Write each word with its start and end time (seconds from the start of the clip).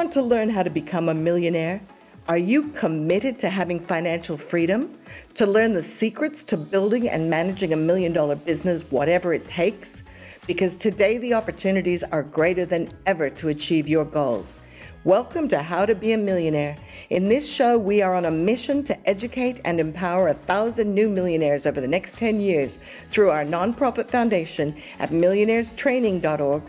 want 0.00 0.14
to 0.14 0.22
learn 0.22 0.48
how 0.48 0.62
to 0.62 0.70
become 0.70 1.10
a 1.10 1.14
millionaire? 1.14 1.78
Are 2.26 2.38
you 2.38 2.70
committed 2.70 3.38
to 3.40 3.50
having 3.50 3.78
financial 3.78 4.38
freedom? 4.38 4.98
To 5.34 5.44
learn 5.44 5.74
the 5.74 5.82
secrets 5.82 6.42
to 6.44 6.56
building 6.56 7.10
and 7.10 7.28
managing 7.28 7.74
a 7.74 7.76
million 7.76 8.14
dollar 8.14 8.34
business, 8.34 8.80
whatever 8.90 9.34
it 9.34 9.46
takes? 9.46 10.02
Because 10.46 10.78
today 10.78 11.18
the 11.18 11.34
opportunities 11.34 12.02
are 12.02 12.22
greater 12.22 12.64
than 12.64 12.88
ever 13.04 13.28
to 13.28 13.48
achieve 13.48 13.90
your 13.90 14.06
goals. 14.06 14.60
Welcome 15.04 15.48
to 15.48 15.62
How 15.62 15.86
to 15.86 15.94
Be 15.94 16.12
a 16.12 16.18
Millionaire. 16.18 16.76
In 17.08 17.24
this 17.24 17.48
show, 17.48 17.78
we 17.78 18.02
are 18.02 18.14
on 18.14 18.26
a 18.26 18.30
mission 18.30 18.84
to 18.84 19.08
educate 19.08 19.58
and 19.64 19.80
empower 19.80 20.28
a 20.28 20.34
thousand 20.34 20.94
new 20.94 21.08
millionaires 21.08 21.64
over 21.64 21.80
the 21.80 21.88
next 21.88 22.18
10 22.18 22.38
years 22.38 22.78
through 23.08 23.30
our 23.30 23.42
nonprofit 23.42 24.10
foundation 24.10 24.76
at 24.98 25.08
millionairestraining.org 25.08 26.62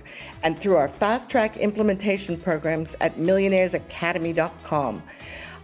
and 0.43 0.57
through 0.57 0.77
our 0.77 0.87
fast 0.87 1.29
track 1.29 1.57
implementation 1.57 2.37
programs 2.37 2.95
at 3.01 3.17
millionairesacademy.com. 3.17 5.03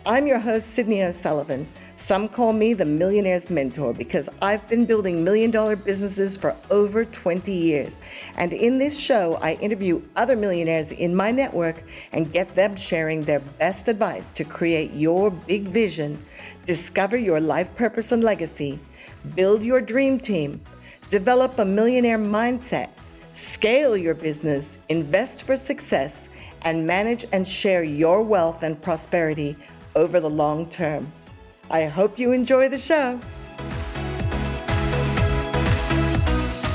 I'm 0.08 0.26
your 0.26 0.40
host, 0.40 0.70
Sydney 0.74 1.04
O'Sullivan. 1.04 1.68
Some 1.98 2.30
call 2.30 2.54
me 2.54 2.74
the 2.74 2.86
millionaire's 2.86 3.50
mentor 3.50 3.94
because 3.94 4.30
I've 4.42 4.66
been 4.70 4.86
building 4.86 5.22
million 5.22 5.52
dollar 5.52 5.76
businesses 5.76 6.38
for 6.38 6.56
over 6.72 7.04
20 7.04 7.52
years. 7.52 8.00
And 8.38 8.54
in 8.54 8.78
this 8.78 8.98
show, 8.98 9.38
I 9.42 9.56
interview 9.56 10.02
other 10.16 10.38
millionaires 10.38 10.94
in 10.94 11.14
my 11.14 11.32
network 11.32 11.84
and 12.14 12.32
get 12.32 12.56
them 12.56 12.78
sharing 12.78 13.20
their 13.20 13.42
best 13.60 13.90
advice 13.90 14.32
to 14.32 14.46
create 14.46 14.94
your 14.94 15.30
big 15.30 15.64
vision, 15.64 16.18
discover 16.66 17.18
your 17.18 17.42
life 17.42 17.76
purpose 17.76 18.14
and 18.14 18.24
legacy, 18.24 18.80
build 19.36 19.62
your 19.62 19.82
dream 19.82 20.22
team, 20.22 20.62
develop 21.10 21.60
a 21.60 21.66
millionaire 21.66 22.18
mindset, 22.18 22.92
scale 23.34 23.98
your 23.98 24.16
business, 24.16 24.80
invest 24.88 25.44
for 25.44 25.58
success, 25.58 26.30
and 26.62 26.88
manage 26.88 27.26
and 27.34 27.46
share 27.46 27.84
your 27.84 28.22
wealth 28.24 28.64
and 28.64 28.82
prosperity 28.82 29.58
over 29.98 30.20
the 30.20 30.30
long 30.30 30.70
term. 30.70 31.12
I 31.72 31.86
hope 31.86 32.20
you 32.20 32.32
enjoy 32.32 32.70
the 32.70 32.78
show. 32.78 33.20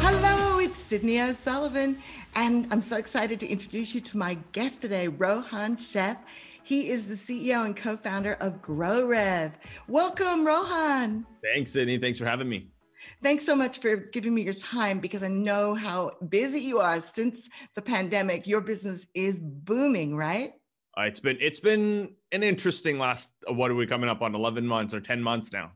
Hello, 0.03 0.59
it's 0.59 0.79
Sydney 0.79 1.21
O'Sullivan, 1.21 1.99
and 2.35 2.67
I'm 2.73 2.83
so 2.83 2.97
excited 2.97 3.39
to 3.41 3.47
introduce 3.47 3.95
you 3.95 4.01
to 4.01 4.19
my 4.19 4.37
guest 4.51 4.83
today, 4.83 5.07
Rohan 5.07 5.77
Sheth. 5.77 6.19
He 6.65 6.91
is 6.91 7.07
the 7.07 7.15
CEO 7.15 7.65
and 7.65 7.77
co 7.77 7.97
founder 7.97 8.35
of 8.41 8.61
GrowRev. 8.61 9.53
Welcome, 9.87 10.45
Rohan. 10.45 11.25
Thanks, 11.55 11.73
Sydney. 11.73 11.99
Thanks 11.99 12.19
for 12.19 12.27
having 12.27 12.49
me. 12.49 12.71
Thanks 13.23 13.47
so 13.47 13.55
much 13.55 13.79
for 13.79 13.97
giving 13.97 14.35
me 14.35 14.43
your 14.43 14.55
time 14.55 14.99
because 14.99 15.23
I 15.23 15.29
know 15.29 15.75
how 15.75 16.11
busy 16.29 16.61
you 16.61 16.81
are 16.81 16.99
since 16.99 17.49
the 17.77 17.83
pandemic. 17.83 18.49
Your 18.49 18.61
business 18.61 19.07
is 19.15 19.39
booming, 19.39 20.17
right? 20.17 20.55
Uh, 20.97 21.03
it's 21.03 21.21
been 21.21 21.39
it's 21.41 21.61
been 21.61 22.11
an 22.33 22.43
interesting 22.43 22.99
last 22.99 23.31
uh, 23.49 23.53
what 23.53 23.71
are 23.71 23.75
we 23.75 23.87
coming 23.87 24.11
up 24.11 24.21
on 24.21 24.35
11 24.35 24.67
months 24.67 24.93
or 24.93 25.01
10 25.01 25.23
months 25.23 25.53
now? 25.53 25.73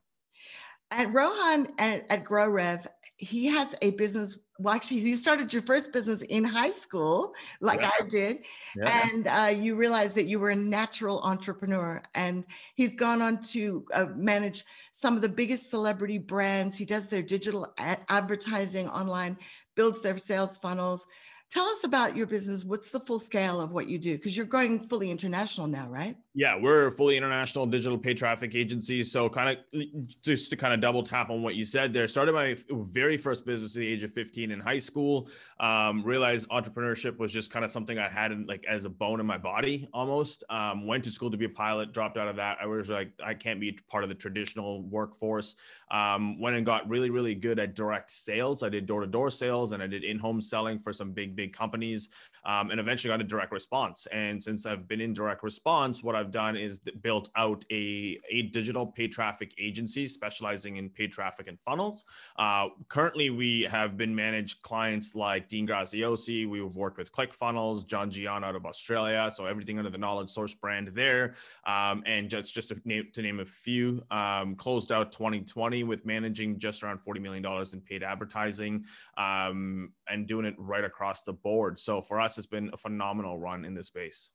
At 0.90 1.12
rohan 1.12 1.66
at, 1.78 2.10
at 2.10 2.24
growrev 2.24 2.86
he 3.16 3.46
has 3.46 3.74
a 3.80 3.90
business 3.92 4.38
well 4.58 4.74
actually 4.74 4.98
you 4.98 5.16
started 5.16 5.52
your 5.52 5.62
first 5.62 5.90
business 5.90 6.22
in 6.22 6.44
high 6.44 6.70
school 6.70 7.32
like 7.60 7.80
yeah. 7.80 7.90
i 7.98 8.06
did. 8.06 8.38
Yeah. 8.76 9.08
and 9.10 9.26
uh, 9.26 9.58
you 9.58 9.74
realized 9.74 10.14
that 10.16 10.26
you 10.26 10.38
were 10.38 10.50
a 10.50 10.56
natural 10.56 11.20
entrepreneur. 11.22 12.02
And 12.14 12.44
he's 12.74 12.94
gone 12.94 13.22
on 13.22 13.40
to 13.52 13.86
uh, 13.94 14.06
manage 14.14 14.64
some 14.92 15.16
of 15.16 15.22
the 15.22 15.28
biggest 15.28 15.70
celebrity 15.70 16.18
brands. 16.18 16.76
He 16.76 16.84
does 16.84 17.08
their 17.08 17.22
digital 17.22 17.72
ad- 17.78 18.00
advertising 18.08 18.88
online 18.88 19.38
builds 19.76 20.02
their 20.02 20.18
sales 20.18 20.58
funnels 20.58 21.06
Tell 21.50 21.66
us 21.66 21.84
about 21.84 22.16
your 22.16 22.26
business. 22.26 22.64
What's 22.64 22.90
the 22.90 23.00
full 23.00 23.18
scale 23.18 23.60
of 23.60 23.72
what 23.72 23.88
you 23.88 23.98
do? 23.98 24.16
Because 24.16 24.36
you're 24.36 24.46
going 24.46 24.80
fully 24.80 25.10
international 25.10 25.66
now, 25.68 25.88
right? 25.88 26.16
Yeah, 26.38 26.54
we're 26.60 26.88
a 26.88 26.92
fully 26.92 27.16
international 27.16 27.64
digital 27.64 27.96
paid 27.96 28.18
traffic 28.18 28.54
agency. 28.54 29.02
So, 29.02 29.26
kind 29.26 29.56
of 29.56 29.82
just 30.20 30.50
to 30.50 30.56
kind 30.56 30.74
of 30.74 30.82
double 30.82 31.02
tap 31.02 31.30
on 31.30 31.42
what 31.42 31.54
you 31.54 31.64
said 31.64 31.94
there, 31.94 32.06
started 32.06 32.34
my 32.34 32.58
very 32.70 33.16
first 33.16 33.46
business 33.46 33.74
at 33.74 33.80
the 33.80 33.88
age 33.88 34.02
of 34.02 34.12
15 34.12 34.50
in 34.50 34.60
high 34.60 34.78
school. 34.78 35.30
Um, 35.60 36.04
realized 36.04 36.46
entrepreneurship 36.50 37.16
was 37.16 37.32
just 37.32 37.50
kind 37.50 37.64
of 37.64 37.70
something 37.70 37.98
I 37.98 38.10
had 38.10 38.32
in, 38.32 38.44
like 38.44 38.62
as 38.68 38.84
a 38.84 38.90
bone 38.90 39.18
in 39.18 39.24
my 39.24 39.38
body 39.38 39.88
almost. 39.94 40.44
Um, 40.50 40.86
went 40.86 41.04
to 41.04 41.10
school 41.10 41.30
to 41.30 41.38
be 41.38 41.46
a 41.46 41.48
pilot, 41.48 41.94
dropped 41.94 42.18
out 42.18 42.28
of 42.28 42.36
that. 42.36 42.58
I 42.60 42.66
was 42.66 42.90
like, 42.90 43.12
I 43.24 43.32
can't 43.32 43.58
be 43.58 43.78
part 43.88 44.04
of 44.04 44.10
the 44.10 44.14
traditional 44.14 44.82
workforce. 44.82 45.54
Um, 45.90 46.38
went 46.38 46.54
and 46.54 46.66
got 46.66 46.86
really, 46.86 47.08
really 47.08 47.34
good 47.34 47.58
at 47.58 47.74
direct 47.74 48.10
sales. 48.10 48.62
I 48.62 48.68
did 48.68 48.84
door 48.84 49.00
to 49.00 49.06
door 49.06 49.30
sales 49.30 49.72
and 49.72 49.82
I 49.82 49.86
did 49.86 50.04
in 50.04 50.18
home 50.18 50.42
selling 50.42 50.80
for 50.80 50.92
some 50.92 51.12
big, 51.12 51.34
big 51.34 51.54
companies 51.54 52.10
um, 52.44 52.70
and 52.70 52.78
eventually 52.78 53.10
got 53.10 53.22
a 53.22 53.24
direct 53.24 53.52
response. 53.52 54.06
And 54.12 54.44
since 54.44 54.66
I've 54.66 54.86
been 54.86 55.00
in 55.00 55.14
direct 55.14 55.42
response, 55.42 56.02
what 56.02 56.14
I've 56.14 56.25
I've 56.26 56.32
done 56.32 56.56
is 56.56 56.80
built 57.02 57.30
out 57.36 57.64
a, 57.70 58.18
a 58.28 58.42
digital 58.42 58.84
paid 58.84 59.12
traffic 59.12 59.52
agency 59.58 60.08
specializing 60.08 60.76
in 60.76 60.90
paid 60.90 61.12
traffic 61.12 61.46
and 61.46 61.56
funnels. 61.60 62.04
Uh, 62.36 62.68
currently, 62.88 63.30
we 63.30 63.62
have 63.62 63.96
been 63.96 64.12
managed 64.12 64.60
clients 64.62 65.14
like 65.14 65.48
Dean 65.48 65.68
Graziosi. 65.68 66.48
We've 66.48 66.74
worked 66.74 66.98
with 66.98 67.12
ClickFunnels, 67.12 67.86
John 67.86 68.10
Gian 68.10 68.42
out 68.42 68.56
of 68.56 68.66
Australia. 68.66 69.30
So 69.32 69.46
everything 69.46 69.78
under 69.78 69.90
the 69.90 69.98
Knowledge 69.98 70.30
Source 70.30 70.52
brand 70.52 70.88
there. 70.94 71.34
Um, 71.64 72.02
and 72.06 72.28
just, 72.28 72.52
just 72.52 72.70
to 72.70 72.80
name, 72.84 73.04
to 73.12 73.22
name 73.22 73.38
a 73.38 73.44
few, 73.44 74.02
um, 74.10 74.56
closed 74.56 74.90
out 74.90 75.12
2020 75.12 75.84
with 75.84 76.04
managing 76.04 76.58
just 76.58 76.82
around 76.82 76.98
$40 77.06 77.20
million 77.20 77.46
in 77.72 77.80
paid 77.82 78.02
advertising 78.02 78.84
um, 79.16 79.92
and 80.08 80.26
doing 80.26 80.44
it 80.44 80.54
right 80.58 80.84
across 80.84 81.22
the 81.22 81.32
board. 81.32 81.78
So 81.78 82.02
for 82.02 82.20
us, 82.20 82.36
it's 82.36 82.48
been 82.48 82.70
a 82.72 82.76
phenomenal 82.76 83.38
run 83.38 83.64
in 83.64 83.74
this 83.74 83.86
space. 83.86 84.30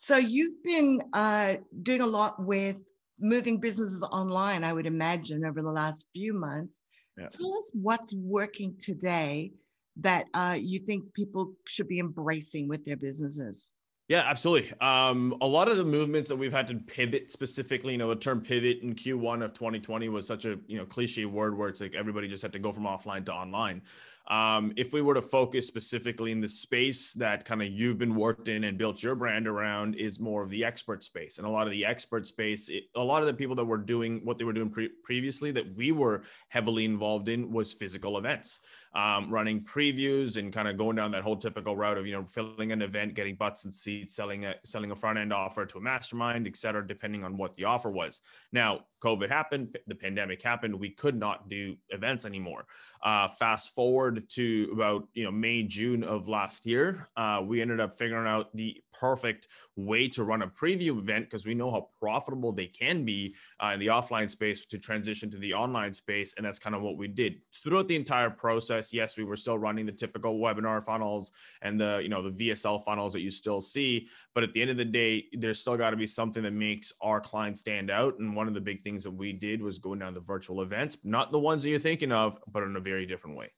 So 0.00 0.16
you've 0.16 0.62
been 0.62 1.02
uh, 1.12 1.56
doing 1.82 2.02
a 2.02 2.06
lot 2.06 2.40
with 2.40 2.76
moving 3.18 3.58
businesses 3.58 4.00
online, 4.04 4.62
I 4.62 4.72
would 4.72 4.86
imagine, 4.86 5.44
over 5.44 5.60
the 5.60 5.72
last 5.72 6.06
few 6.12 6.32
months. 6.32 6.82
Yeah. 7.18 7.26
Tell 7.26 7.52
us 7.56 7.72
what's 7.74 8.14
working 8.14 8.76
today 8.78 9.50
that 9.96 10.26
uh, 10.34 10.56
you 10.58 10.78
think 10.78 11.12
people 11.14 11.52
should 11.66 11.88
be 11.88 11.98
embracing 11.98 12.68
with 12.68 12.84
their 12.84 12.96
businesses. 12.96 13.72
Yeah, 14.06 14.22
absolutely. 14.24 14.72
Um, 14.80 15.36
a 15.40 15.46
lot 15.46 15.68
of 15.68 15.76
the 15.76 15.84
movements 15.84 16.30
that 16.30 16.36
we've 16.36 16.52
had 16.52 16.68
to 16.68 16.76
pivot 16.76 17.32
specifically, 17.32 17.92
you 17.92 17.98
know, 17.98 18.08
the 18.08 18.16
term 18.16 18.40
pivot 18.40 18.78
in 18.82 18.94
Q1 18.94 19.44
of 19.44 19.52
2020 19.52 20.08
was 20.08 20.26
such 20.26 20.44
a, 20.44 20.58
you 20.68 20.78
know, 20.78 20.86
cliche 20.86 21.24
word 21.24 21.58
where 21.58 21.68
it's 21.68 21.80
like 21.80 21.96
everybody 21.96 22.28
just 22.28 22.42
had 22.42 22.52
to 22.52 22.58
go 22.60 22.72
from 22.72 22.84
offline 22.84 23.26
to 23.26 23.34
online. 23.34 23.82
Um, 24.28 24.74
if 24.76 24.92
we 24.92 25.00
were 25.00 25.14
to 25.14 25.22
focus 25.22 25.66
specifically 25.66 26.32
in 26.32 26.40
the 26.40 26.48
space 26.48 27.14
that 27.14 27.46
kind 27.46 27.62
of 27.62 27.68
you've 27.68 27.98
been 27.98 28.14
worked 28.14 28.48
in 28.48 28.64
and 28.64 28.76
built 28.76 29.02
your 29.02 29.14
brand 29.14 29.48
around 29.48 29.94
is 29.94 30.20
more 30.20 30.42
of 30.42 30.50
the 30.50 30.64
expert 30.64 31.02
space. 31.02 31.38
And 31.38 31.46
a 31.46 31.50
lot 31.50 31.66
of 31.66 31.70
the 31.70 31.84
expert 31.84 32.26
space 32.26 32.68
it, 32.68 32.84
a 32.94 33.02
lot 33.02 33.22
of 33.22 33.26
the 33.26 33.34
people 33.34 33.56
that 33.56 33.64
were 33.64 33.78
doing 33.78 34.20
what 34.24 34.36
they 34.36 34.44
were 34.44 34.52
doing 34.52 34.68
pre- 34.68 34.90
previously 35.02 35.50
that 35.52 35.74
we 35.74 35.92
were 35.92 36.22
heavily 36.48 36.84
involved 36.84 37.28
in 37.28 37.50
was 37.50 37.72
physical 37.72 38.18
events. 38.18 38.60
Um, 38.94 39.30
running 39.30 39.62
previews 39.62 40.36
and 40.36 40.52
kind 40.52 40.68
of 40.68 40.76
going 40.76 40.96
down 40.96 41.10
that 41.12 41.22
whole 41.22 41.36
typical 41.36 41.76
route 41.76 41.98
of 41.98 42.06
you 42.06 42.12
know 42.12 42.24
filling 42.24 42.72
an 42.72 42.82
event 42.82 43.14
getting 43.14 43.34
butts 43.34 43.64
and 43.64 43.72
seats 43.72 44.14
selling 44.14 44.44
a 44.44 44.54
selling 44.64 44.90
a 44.90 44.96
front 44.96 45.18
end 45.18 45.32
offer 45.32 45.64
to 45.64 45.78
a 45.78 45.80
mastermind 45.80 46.46
et 46.46 46.56
cetera 46.56 46.86
depending 46.86 47.24
on 47.24 47.36
what 47.36 47.56
the 47.56 47.64
offer 47.64 47.90
was. 47.90 48.20
Now 48.52 48.80
covid 49.02 49.28
happened 49.28 49.76
the 49.86 49.94
pandemic 49.94 50.42
happened 50.42 50.74
we 50.74 50.90
could 50.90 51.16
not 51.16 51.48
do 51.48 51.76
events 51.90 52.24
anymore. 52.26 52.66
Uh, 53.02 53.28
fast 53.28 53.74
forward 53.74 54.17
to 54.20 54.68
about 54.72 55.08
you 55.14 55.24
know 55.24 55.30
May 55.30 55.62
June 55.62 56.04
of 56.04 56.28
last 56.28 56.66
year, 56.66 57.08
uh, 57.16 57.42
we 57.44 57.60
ended 57.60 57.80
up 57.80 57.98
figuring 57.98 58.26
out 58.26 58.54
the 58.54 58.82
perfect 58.92 59.48
way 59.76 60.08
to 60.08 60.24
run 60.24 60.42
a 60.42 60.46
preview 60.46 60.98
event 60.98 61.26
because 61.26 61.46
we 61.46 61.54
know 61.54 61.70
how 61.70 61.88
profitable 62.00 62.50
they 62.52 62.66
can 62.66 63.04
be 63.04 63.34
uh, 63.62 63.68
in 63.68 63.80
the 63.80 63.86
offline 63.86 64.28
space 64.28 64.64
to 64.66 64.78
transition 64.78 65.30
to 65.30 65.38
the 65.38 65.54
online 65.54 65.94
space, 65.94 66.34
and 66.36 66.44
that's 66.44 66.58
kind 66.58 66.74
of 66.74 66.82
what 66.82 66.96
we 66.96 67.06
did 67.06 67.40
throughout 67.62 67.88
the 67.88 67.96
entire 67.96 68.30
process. 68.30 68.92
Yes, 68.92 69.16
we 69.16 69.24
were 69.24 69.36
still 69.36 69.58
running 69.58 69.86
the 69.86 69.92
typical 69.92 70.38
webinar 70.38 70.84
funnels 70.84 71.30
and 71.62 71.80
the 71.80 72.00
you 72.02 72.08
know 72.08 72.28
the 72.28 72.50
VSL 72.50 72.84
funnels 72.84 73.12
that 73.12 73.20
you 73.20 73.30
still 73.30 73.60
see, 73.60 74.08
but 74.34 74.42
at 74.42 74.52
the 74.52 74.60
end 74.60 74.70
of 74.70 74.76
the 74.76 74.84
day, 74.84 75.26
there's 75.32 75.60
still 75.60 75.76
got 75.76 75.90
to 75.90 75.96
be 75.96 76.06
something 76.06 76.42
that 76.42 76.52
makes 76.52 76.92
our 77.00 77.20
clients 77.20 77.60
stand 77.60 77.90
out. 77.90 78.18
And 78.18 78.34
one 78.34 78.48
of 78.48 78.54
the 78.54 78.60
big 78.60 78.82
things 78.82 79.04
that 79.04 79.10
we 79.10 79.32
did 79.32 79.62
was 79.62 79.78
going 79.78 80.00
down 80.00 80.14
the 80.14 80.20
virtual 80.20 80.62
events, 80.62 80.98
not 81.04 81.30
the 81.32 81.38
ones 81.38 81.62
that 81.62 81.70
you're 81.70 81.78
thinking 81.78 82.12
of, 82.12 82.38
but 82.52 82.62
in 82.62 82.76
a 82.76 82.80
very 82.80 83.06
different 83.06 83.36
way. 83.36 83.50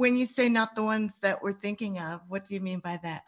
When 0.00 0.16
you 0.16 0.24
say 0.24 0.48
not 0.48 0.74
the 0.74 0.82
ones 0.82 1.18
that 1.18 1.42
we're 1.42 1.52
thinking 1.52 1.98
of, 1.98 2.22
what 2.26 2.46
do 2.46 2.54
you 2.54 2.60
mean 2.62 2.78
by 2.78 2.98
that? 3.02 3.24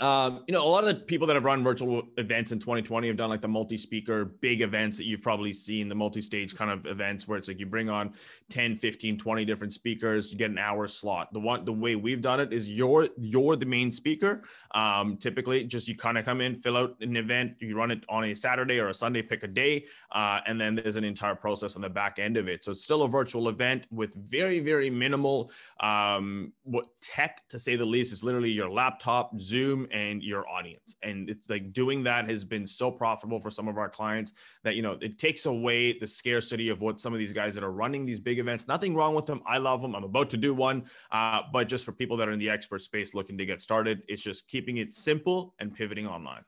Um, 0.00 0.42
you 0.46 0.54
know, 0.54 0.66
a 0.66 0.68
lot 0.68 0.84
of 0.84 0.88
the 0.88 0.94
people 0.94 1.26
that 1.26 1.34
have 1.34 1.44
run 1.44 1.62
virtual 1.62 2.02
events 2.16 2.50
in 2.50 2.58
2020 2.58 3.08
have 3.08 3.16
done 3.16 3.28
like 3.28 3.42
the 3.42 3.48
multi-speaker 3.48 4.24
big 4.24 4.62
events 4.62 4.96
that 4.96 5.04
you've 5.04 5.22
probably 5.22 5.52
seen, 5.52 5.88
the 5.88 5.94
multi-stage 5.94 6.56
kind 6.56 6.70
of 6.70 6.86
events 6.86 7.28
where 7.28 7.36
it's 7.36 7.48
like 7.48 7.60
you 7.60 7.66
bring 7.66 7.90
on 7.90 8.14
10, 8.48 8.76
15, 8.76 9.18
20 9.18 9.44
different 9.44 9.72
speakers, 9.72 10.32
you 10.32 10.38
get 10.38 10.50
an 10.50 10.56
hour 10.56 10.86
slot. 10.88 11.30
The 11.34 11.40
one 11.40 11.66
the 11.66 11.72
way 11.74 11.94
we've 11.94 12.22
done 12.22 12.40
it 12.40 12.54
is 12.54 12.70
you're 12.70 13.08
you're 13.18 13.54
the 13.56 13.66
main 13.66 13.92
speaker. 13.92 14.44
Um, 14.74 15.18
typically 15.18 15.64
just 15.64 15.88
you 15.88 15.96
kind 15.96 16.16
of 16.16 16.24
come 16.24 16.40
in, 16.40 16.62
fill 16.62 16.78
out 16.78 16.96
an 17.02 17.16
event, 17.16 17.56
you 17.60 17.76
run 17.76 17.90
it 17.90 18.02
on 18.08 18.24
a 18.24 18.34
Saturday 18.34 18.78
or 18.78 18.88
a 18.88 18.94
Sunday, 18.94 19.20
pick 19.20 19.42
a 19.42 19.48
day, 19.48 19.84
uh, 20.12 20.40
and 20.46 20.58
then 20.58 20.74
there's 20.74 20.96
an 20.96 21.04
entire 21.04 21.34
process 21.34 21.76
on 21.76 21.82
the 21.82 21.90
back 21.90 22.18
end 22.18 22.38
of 22.38 22.48
it. 22.48 22.64
So 22.64 22.70
it's 22.72 22.82
still 22.82 23.02
a 23.02 23.08
virtual 23.08 23.50
event 23.50 23.84
with 23.90 24.14
very, 24.14 24.60
very 24.60 24.88
minimal 24.88 25.50
um, 25.80 26.52
what 26.62 26.86
tech 27.02 27.46
to 27.50 27.58
say 27.58 27.76
the 27.76 27.84
least. 27.84 28.10
It's 28.10 28.22
literally 28.22 28.50
your 28.50 28.70
laptop, 28.70 29.38
Zoom 29.38 29.81
and 29.92 30.22
your 30.22 30.48
audience. 30.48 30.96
And 31.02 31.28
it's 31.28 31.48
like 31.48 31.72
doing 31.72 32.02
that 32.04 32.28
has 32.28 32.44
been 32.44 32.66
so 32.66 32.90
profitable 32.90 33.40
for 33.40 33.50
some 33.50 33.68
of 33.68 33.78
our 33.78 33.88
clients 33.88 34.32
that, 34.64 34.74
you 34.74 34.82
know, 34.82 34.98
it 35.00 35.18
takes 35.18 35.46
away 35.46 35.98
the 35.98 36.06
scarcity 36.06 36.68
of 36.68 36.80
what 36.80 37.00
some 37.00 37.12
of 37.12 37.18
these 37.18 37.32
guys 37.32 37.54
that 37.54 37.64
are 37.64 37.72
running 37.72 38.06
these 38.06 38.20
big 38.20 38.38
events, 38.38 38.68
nothing 38.68 38.94
wrong 38.94 39.14
with 39.14 39.26
them. 39.26 39.42
I 39.46 39.58
love 39.58 39.82
them. 39.82 39.94
I'm 39.94 40.04
about 40.04 40.30
to 40.30 40.36
do 40.36 40.54
one. 40.54 40.84
Uh, 41.10 41.42
but 41.52 41.68
just 41.68 41.84
for 41.84 41.92
people 41.92 42.16
that 42.18 42.28
are 42.28 42.32
in 42.32 42.38
the 42.38 42.50
expert 42.50 42.82
space 42.82 43.14
looking 43.14 43.38
to 43.38 43.46
get 43.46 43.62
started, 43.62 44.02
it's 44.08 44.22
just 44.22 44.48
keeping 44.48 44.76
it 44.78 44.94
simple 44.94 45.54
and 45.58 45.74
pivoting 45.74 46.06
online. 46.06 46.42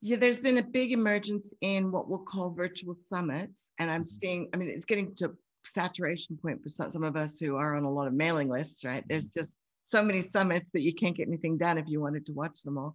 Yeah, 0.00 0.16
there's 0.16 0.40
been 0.40 0.58
a 0.58 0.62
big 0.62 0.92
emergence 0.92 1.54
in 1.60 1.92
what 1.92 2.08
we'll 2.08 2.18
call 2.18 2.50
virtual 2.50 2.96
summits. 2.96 3.70
And 3.78 3.90
I'm 3.90 4.02
mm-hmm. 4.02 4.06
seeing, 4.06 4.48
I 4.52 4.56
mean, 4.56 4.68
it's 4.68 4.84
getting 4.84 5.14
to 5.16 5.32
saturation 5.64 6.36
point 6.36 6.60
for 6.60 6.68
some, 6.68 6.90
some 6.90 7.04
of 7.04 7.16
us 7.16 7.38
who 7.38 7.56
are 7.56 7.76
on 7.76 7.84
a 7.84 7.90
lot 7.90 8.08
of 8.08 8.12
mailing 8.12 8.48
lists, 8.48 8.84
right? 8.84 9.04
There's 9.08 9.30
mm-hmm. 9.30 9.40
just 9.40 9.58
so 9.82 10.02
many 10.02 10.20
summits 10.20 10.66
that 10.72 10.82
you 10.82 10.94
can't 10.94 11.16
get 11.16 11.28
anything 11.28 11.58
done 11.58 11.78
if 11.78 11.88
you 11.88 12.00
wanted 12.00 12.26
to 12.26 12.32
watch 12.32 12.62
them 12.62 12.78
all. 12.78 12.94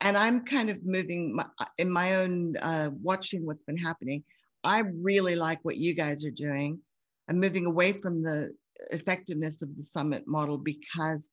And 0.00 0.16
I'm 0.16 0.44
kind 0.44 0.68
of 0.68 0.84
moving 0.84 1.34
my, 1.34 1.46
in 1.78 1.90
my 1.90 2.16
own 2.16 2.56
uh, 2.58 2.90
watching 3.02 3.46
what's 3.46 3.64
been 3.64 3.78
happening. 3.78 4.24
I 4.62 4.82
really 5.00 5.36
like 5.36 5.60
what 5.62 5.76
you 5.76 5.94
guys 5.94 6.26
are 6.26 6.30
doing. 6.30 6.80
I'm 7.28 7.40
moving 7.40 7.66
away 7.66 7.92
from 7.92 8.22
the 8.22 8.52
effectiveness 8.90 9.62
of 9.62 9.74
the 9.76 9.84
summit 9.84 10.24
model 10.26 10.58
because 10.58 11.30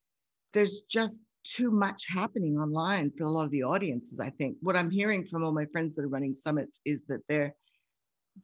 there's 0.53 0.81
just 0.81 1.23
too 1.43 1.71
much 1.71 2.05
happening 2.07 2.57
online 2.57 3.11
for 3.17 3.25
a 3.25 3.29
lot 3.29 3.43
of 3.43 3.51
the 3.51 3.63
audiences. 3.63 4.19
I 4.19 4.29
think 4.29 4.57
what 4.61 4.77
I'm 4.77 4.89
hearing 4.89 5.25
from 5.25 5.43
all 5.43 5.51
my 5.51 5.65
friends 5.65 5.95
that 5.95 6.03
are 6.03 6.09
running 6.09 6.33
summits 6.33 6.79
is 6.85 7.03
that 7.09 7.21
they're 7.27 7.53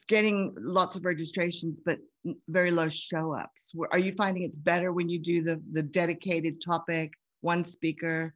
getting 0.08 0.54
lots 0.58 0.96
of 0.96 1.06
registrations, 1.06 1.80
but 1.84 1.98
very 2.48 2.72
low 2.72 2.90
show 2.90 3.34
ups. 3.34 3.74
Are 3.92 4.00
you 4.00 4.12
finding 4.14 4.44
it's 4.44 4.58
better 4.58 4.92
when 4.92 5.10
you 5.10 5.20
do 5.20 5.42
the, 5.42 5.62
the 5.72 5.84
dedicated 5.84 6.62
topic, 6.62 7.14
one 7.42 7.64
speaker, 7.64 8.34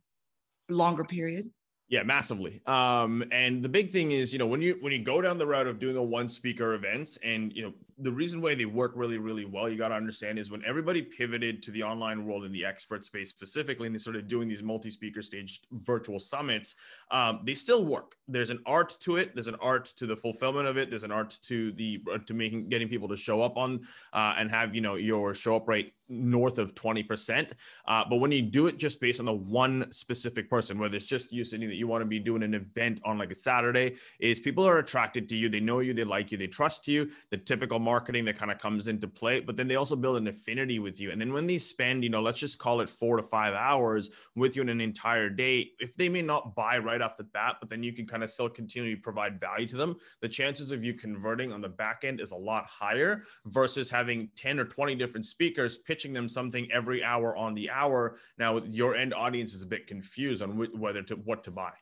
longer 0.69 1.03
period? 1.03 1.49
Yeah, 1.89 2.03
massively. 2.03 2.61
Um, 2.65 3.23
and 3.31 3.61
the 3.61 3.69
big 3.69 3.91
thing 3.91 4.13
is, 4.13 4.33
you 4.33 4.39
know, 4.39 4.47
when 4.47 4.61
you 4.61 4.77
when 4.79 4.93
you 4.93 5.03
go 5.03 5.21
down 5.21 5.37
the 5.37 5.45
route 5.45 5.67
of 5.67 5.79
doing 5.79 5.97
a 5.97 6.01
one 6.01 6.27
speaker 6.27 6.73
events, 6.73 7.19
and 7.23 7.53
you 7.53 7.61
know, 7.61 7.73
the 7.99 8.11
reason 8.11 8.41
why 8.41 8.55
they 8.55 8.65
work 8.65 8.93
really, 8.95 9.17
really 9.17 9.45
well, 9.45 9.69
you 9.69 9.77
got 9.77 9.89
to 9.89 9.95
understand 9.95 10.39
is 10.39 10.51
when 10.51 10.63
everybody 10.65 11.01
pivoted 11.01 11.61
to 11.63 11.71
the 11.71 11.83
online 11.83 12.25
world 12.25 12.45
in 12.45 12.51
the 12.51 12.65
expert 12.65 13.05
space 13.05 13.29
specifically, 13.29 13.87
and 13.87 13.95
they 13.95 13.99
started 13.99 14.27
doing 14.27 14.47
these 14.47 14.63
multi-speaker 14.63 15.21
stage 15.21 15.61
virtual 15.71 16.19
summits, 16.19 16.75
um, 17.11 17.41
they 17.43 17.55
still 17.55 17.85
work. 17.85 18.15
There's 18.27 18.49
an 18.49 18.59
art 18.65 18.97
to 19.01 19.17
it. 19.17 19.33
There's 19.33 19.47
an 19.47 19.57
art 19.61 19.85
to 19.97 20.05
the 20.05 20.15
fulfillment 20.15 20.67
of 20.67 20.77
it. 20.77 20.89
There's 20.89 21.03
an 21.03 21.11
art 21.11 21.37
to 21.43 21.71
the 21.73 22.01
uh, 22.11 22.19
to 22.25 22.33
making 22.33 22.69
getting 22.69 22.87
people 22.87 23.07
to 23.09 23.17
show 23.17 23.41
up 23.41 23.57
on 23.57 23.81
uh, 24.13 24.35
and 24.37 24.49
have 24.49 24.73
you 24.73 24.81
know 24.81 24.95
your 24.95 25.33
show 25.33 25.55
up 25.55 25.67
rate 25.67 25.93
north 26.09 26.59
of 26.59 26.75
20%. 26.75 27.51
Uh, 27.87 28.03
but 28.09 28.17
when 28.17 28.31
you 28.31 28.41
do 28.41 28.67
it 28.67 28.77
just 28.77 28.99
based 28.99 29.19
on 29.19 29.25
the 29.25 29.33
one 29.33 29.87
specific 29.91 30.49
person, 30.49 30.77
whether 30.77 30.95
it's 30.95 31.05
just 31.05 31.31
you 31.31 31.43
sitting 31.43 31.67
that 31.67 31.75
you 31.75 31.87
want 31.87 32.01
to 32.01 32.05
be 32.05 32.19
doing 32.19 32.43
an 32.43 32.53
event 32.53 32.99
on 33.03 33.17
like 33.17 33.31
a 33.31 33.35
Saturday, 33.35 33.95
is 34.19 34.39
people 34.39 34.65
are 34.65 34.79
attracted 34.79 35.27
to 35.29 35.35
you. 35.35 35.49
They 35.49 35.59
know 35.59 35.79
you, 35.79 35.93
they 35.93 36.03
like 36.03 36.31
you, 36.31 36.37
they 36.37 36.47
trust 36.47 36.87
you. 36.87 37.09
The 37.31 37.37
typical 37.37 37.79
marketing 37.83 38.25
that 38.25 38.37
kind 38.37 38.51
of 38.51 38.57
comes 38.59 38.87
into 38.87 39.07
play, 39.07 39.39
but 39.39 39.55
then 39.55 39.67
they 39.67 39.75
also 39.75 39.95
build 39.95 40.17
an 40.17 40.27
affinity 40.27 40.79
with 40.79 40.99
you. 40.99 41.11
And 41.11 41.19
then 41.19 41.33
when 41.33 41.45
they 41.45 41.57
spend, 41.57 42.03
you 42.03 42.09
know, 42.09 42.21
let's 42.21 42.39
just 42.39 42.57
call 42.57 42.81
it 42.81 42.89
four 42.89 43.17
to 43.17 43.23
five 43.23 43.53
hours 43.53 44.09
with 44.35 44.55
you 44.55 44.61
in 44.61 44.69
an 44.69 44.81
entire 44.81 45.29
day, 45.29 45.71
if 45.79 45.95
they 45.95 46.09
may 46.09 46.21
not 46.21 46.55
buy 46.55 46.77
right 46.77 47.01
off 47.01 47.17
the 47.17 47.23
bat, 47.23 47.57
but 47.59 47.69
then 47.69 47.83
you 47.83 47.93
can 47.93 48.07
kind 48.07 48.23
of 48.23 48.31
still 48.31 48.49
continue 48.49 48.95
to 48.95 49.01
provide 49.01 49.39
value 49.39 49.67
to 49.67 49.75
them, 49.75 49.95
the 50.21 50.29
chances 50.29 50.71
of 50.71 50.83
you 50.83 50.93
converting 50.93 51.51
on 51.51 51.61
the 51.61 51.69
back 51.69 52.03
end 52.03 52.21
is 52.21 52.31
a 52.31 52.35
lot 52.35 52.65
higher 52.65 53.23
versus 53.45 53.89
having 53.89 54.29
10 54.35 54.59
or 54.59 54.65
20 54.65 54.95
different 54.95 55.25
speakers 55.25 55.77
pitching 55.79 56.13
them 56.13 56.27
something 56.27 56.67
every 56.71 57.03
hour 57.03 57.35
on 57.35 57.53
the 57.53 57.69
hour. 57.69 58.17
Now 58.37 58.57
your 58.63 58.95
end 58.95 59.13
audience 59.13 59.53
is 59.53 59.61
a 59.61 59.67
bit 59.67 59.87
confused 59.87 60.41
on 60.41 60.57
whether 60.79 61.03
to 61.03 61.15
what 61.15 61.43
to 61.43 61.51
buy. 61.51 61.73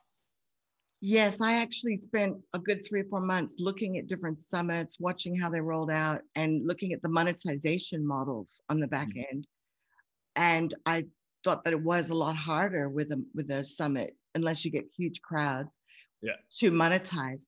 Yes, 1.04 1.40
I 1.40 1.54
actually 1.54 2.00
spent 2.00 2.36
a 2.54 2.60
good 2.60 2.86
three 2.86 3.00
or 3.00 3.04
four 3.10 3.20
months 3.20 3.56
looking 3.58 3.98
at 3.98 4.06
different 4.06 4.38
summits, 4.38 5.00
watching 5.00 5.36
how 5.36 5.50
they 5.50 5.60
rolled 5.60 5.90
out, 5.90 6.20
and 6.36 6.64
looking 6.64 6.92
at 6.92 7.02
the 7.02 7.08
monetization 7.08 8.06
models 8.06 8.62
on 8.70 8.78
the 8.78 8.86
back 8.86 9.08
mm-hmm. 9.08 9.22
end. 9.32 9.46
And 10.36 10.72
I 10.86 11.06
thought 11.42 11.64
that 11.64 11.72
it 11.72 11.82
was 11.82 12.10
a 12.10 12.14
lot 12.14 12.36
harder 12.36 12.88
with 12.88 13.10
a 13.10 13.20
with 13.34 13.50
a 13.50 13.64
summit 13.64 14.16
unless 14.36 14.64
you 14.64 14.70
get 14.70 14.84
huge 14.96 15.20
crowds 15.22 15.80
yeah. 16.22 16.36
to 16.60 16.70
monetize. 16.70 17.46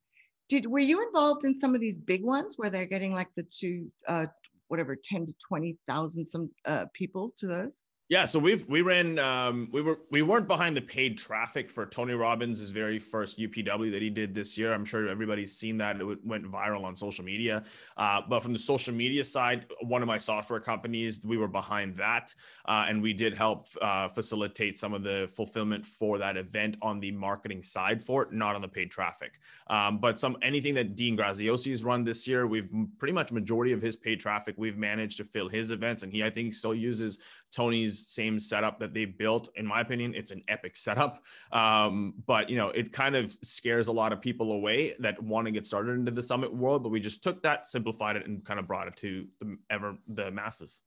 Did 0.48 0.66
were 0.66 0.80
you 0.80 1.06
involved 1.06 1.44
in 1.44 1.54
some 1.54 1.76
of 1.76 1.80
these 1.80 1.96
big 1.96 2.24
ones 2.24 2.58
where 2.58 2.70
they're 2.70 2.86
getting 2.86 3.12
like 3.12 3.28
the 3.36 3.44
two 3.44 3.86
uh, 4.08 4.26
whatever 4.66 4.96
10 4.96 5.26
to 5.26 5.34
20,000 5.46 6.24
some 6.24 6.50
uh, 6.64 6.86
people 6.92 7.28
to 7.36 7.46
those? 7.46 7.82
Yeah, 8.14 8.26
so 8.26 8.38
we've 8.38 8.64
we 8.68 8.80
ran 8.80 9.18
um, 9.18 9.68
we 9.72 9.82
were 9.82 9.98
we 10.12 10.22
weren't 10.22 10.46
behind 10.46 10.76
the 10.76 10.80
paid 10.80 11.18
traffic 11.18 11.68
for 11.68 11.84
Tony 11.84 12.14
Robbins' 12.14 12.70
very 12.70 13.00
first 13.00 13.40
UPW 13.40 13.90
that 13.90 14.02
he 14.02 14.08
did 14.08 14.36
this 14.36 14.56
year. 14.56 14.72
I'm 14.72 14.84
sure 14.84 15.08
everybody's 15.08 15.56
seen 15.56 15.76
that 15.78 16.00
it 16.00 16.24
went 16.24 16.44
viral 16.44 16.84
on 16.84 16.94
social 16.94 17.24
media. 17.24 17.64
Uh, 17.96 18.20
but 18.28 18.38
from 18.38 18.52
the 18.52 18.58
social 18.60 18.94
media 18.94 19.24
side, 19.24 19.66
one 19.80 20.00
of 20.00 20.06
my 20.06 20.18
software 20.18 20.60
companies, 20.60 21.24
we 21.24 21.36
were 21.36 21.48
behind 21.48 21.96
that, 21.96 22.32
uh, 22.66 22.86
and 22.88 23.02
we 23.02 23.12
did 23.12 23.36
help 23.36 23.66
uh, 23.82 24.06
facilitate 24.06 24.78
some 24.78 24.94
of 24.94 25.02
the 25.02 25.28
fulfillment 25.34 25.84
for 25.84 26.16
that 26.16 26.36
event 26.36 26.76
on 26.82 27.00
the 27.00 27.10
marketing 27.10 27.64
side 27.64 28.00
for 28.00 28.22
it, 28.22 28.32
not 28.32 28.54
on 28.54 28.62
the 28.62 28.68
paid 28.68 28.92
traffic. 28.92 29.40
Um, 29.66 29.98
but 29.98 30.20
some 30.20 30.36
anything 30.40 30.74
that 30.74 30.94
Dean 30.94 31.16
Graziosi 31.16 31.70
has 31.70 31.82
run 31.82 32.04
this 32.04 32.28
year, 32.28 32.46
we've 32.46 32.70
pretty 32.96 33.12
much 33.12 33.32
majority 33.32 33.72
of 33.72 33.82
his 33.82 33.96
paid 33.96 34.20
traffic 34.20 34.54
we've 34.56 34.78
managed 34.78 35.16
to 35.16 35.24
fill 35.24 35.48
his 35.48 35.72
events, 35.72 36.04
and 36.04 36.12
he 36.12 36.22
I 36.22 36.30
think 36.30 36.54
still 36.54 36.76
uses 36.76 37.18
Tony's 37.54 38.06
same 38.06 38.40
setup 38.40 38.80
that 38.80 38.92
they 38.92 39.04
built. 39.04 39.48
In 39.54 39.64
my 39.66 39.80
opinion, 39.80 40.14
it's 40.14 40.32
an 40.32 40.42
epic 40.48 40.76
setup. 40.76 41.22
Um, 41.52 42.14
but 42.26 42.50
you 42.50 42.56
know, 42.56 42.68
it 42.70 42.92
kind 42.92 43.14
of 43.14 43.36
scares 43.42 43.88
a 43.88 43.92
lot 43.92 44.12
of 44.12 44.20
people 44.20 44.52
away 44.52 44.94
that 44.98 45.22
want 45.22 45.46
to 45.46 45.52
get 45.52 45.66
started 45.66 45.92
into 45.92 46.10
the 46.10 46.22
summit 46.22 46.52
world. 46.52 46.82
But 46.82 46.88
we 46.88 47.00
just 47.00 47.22
took 47.22 47.42
that, 47.42 47.68
simplified 47.68 48.16
it, 48.16 48.26
and 48.26 48.44
kind 48.44 48.58
of 48.58 48.66
brought 48.66 48.88
it 48.88 48.96
to 48.96 49.26
the 49.40 49.56
ever 49.70 49.96
the 50.08 50.30
masses. 50.30 50.80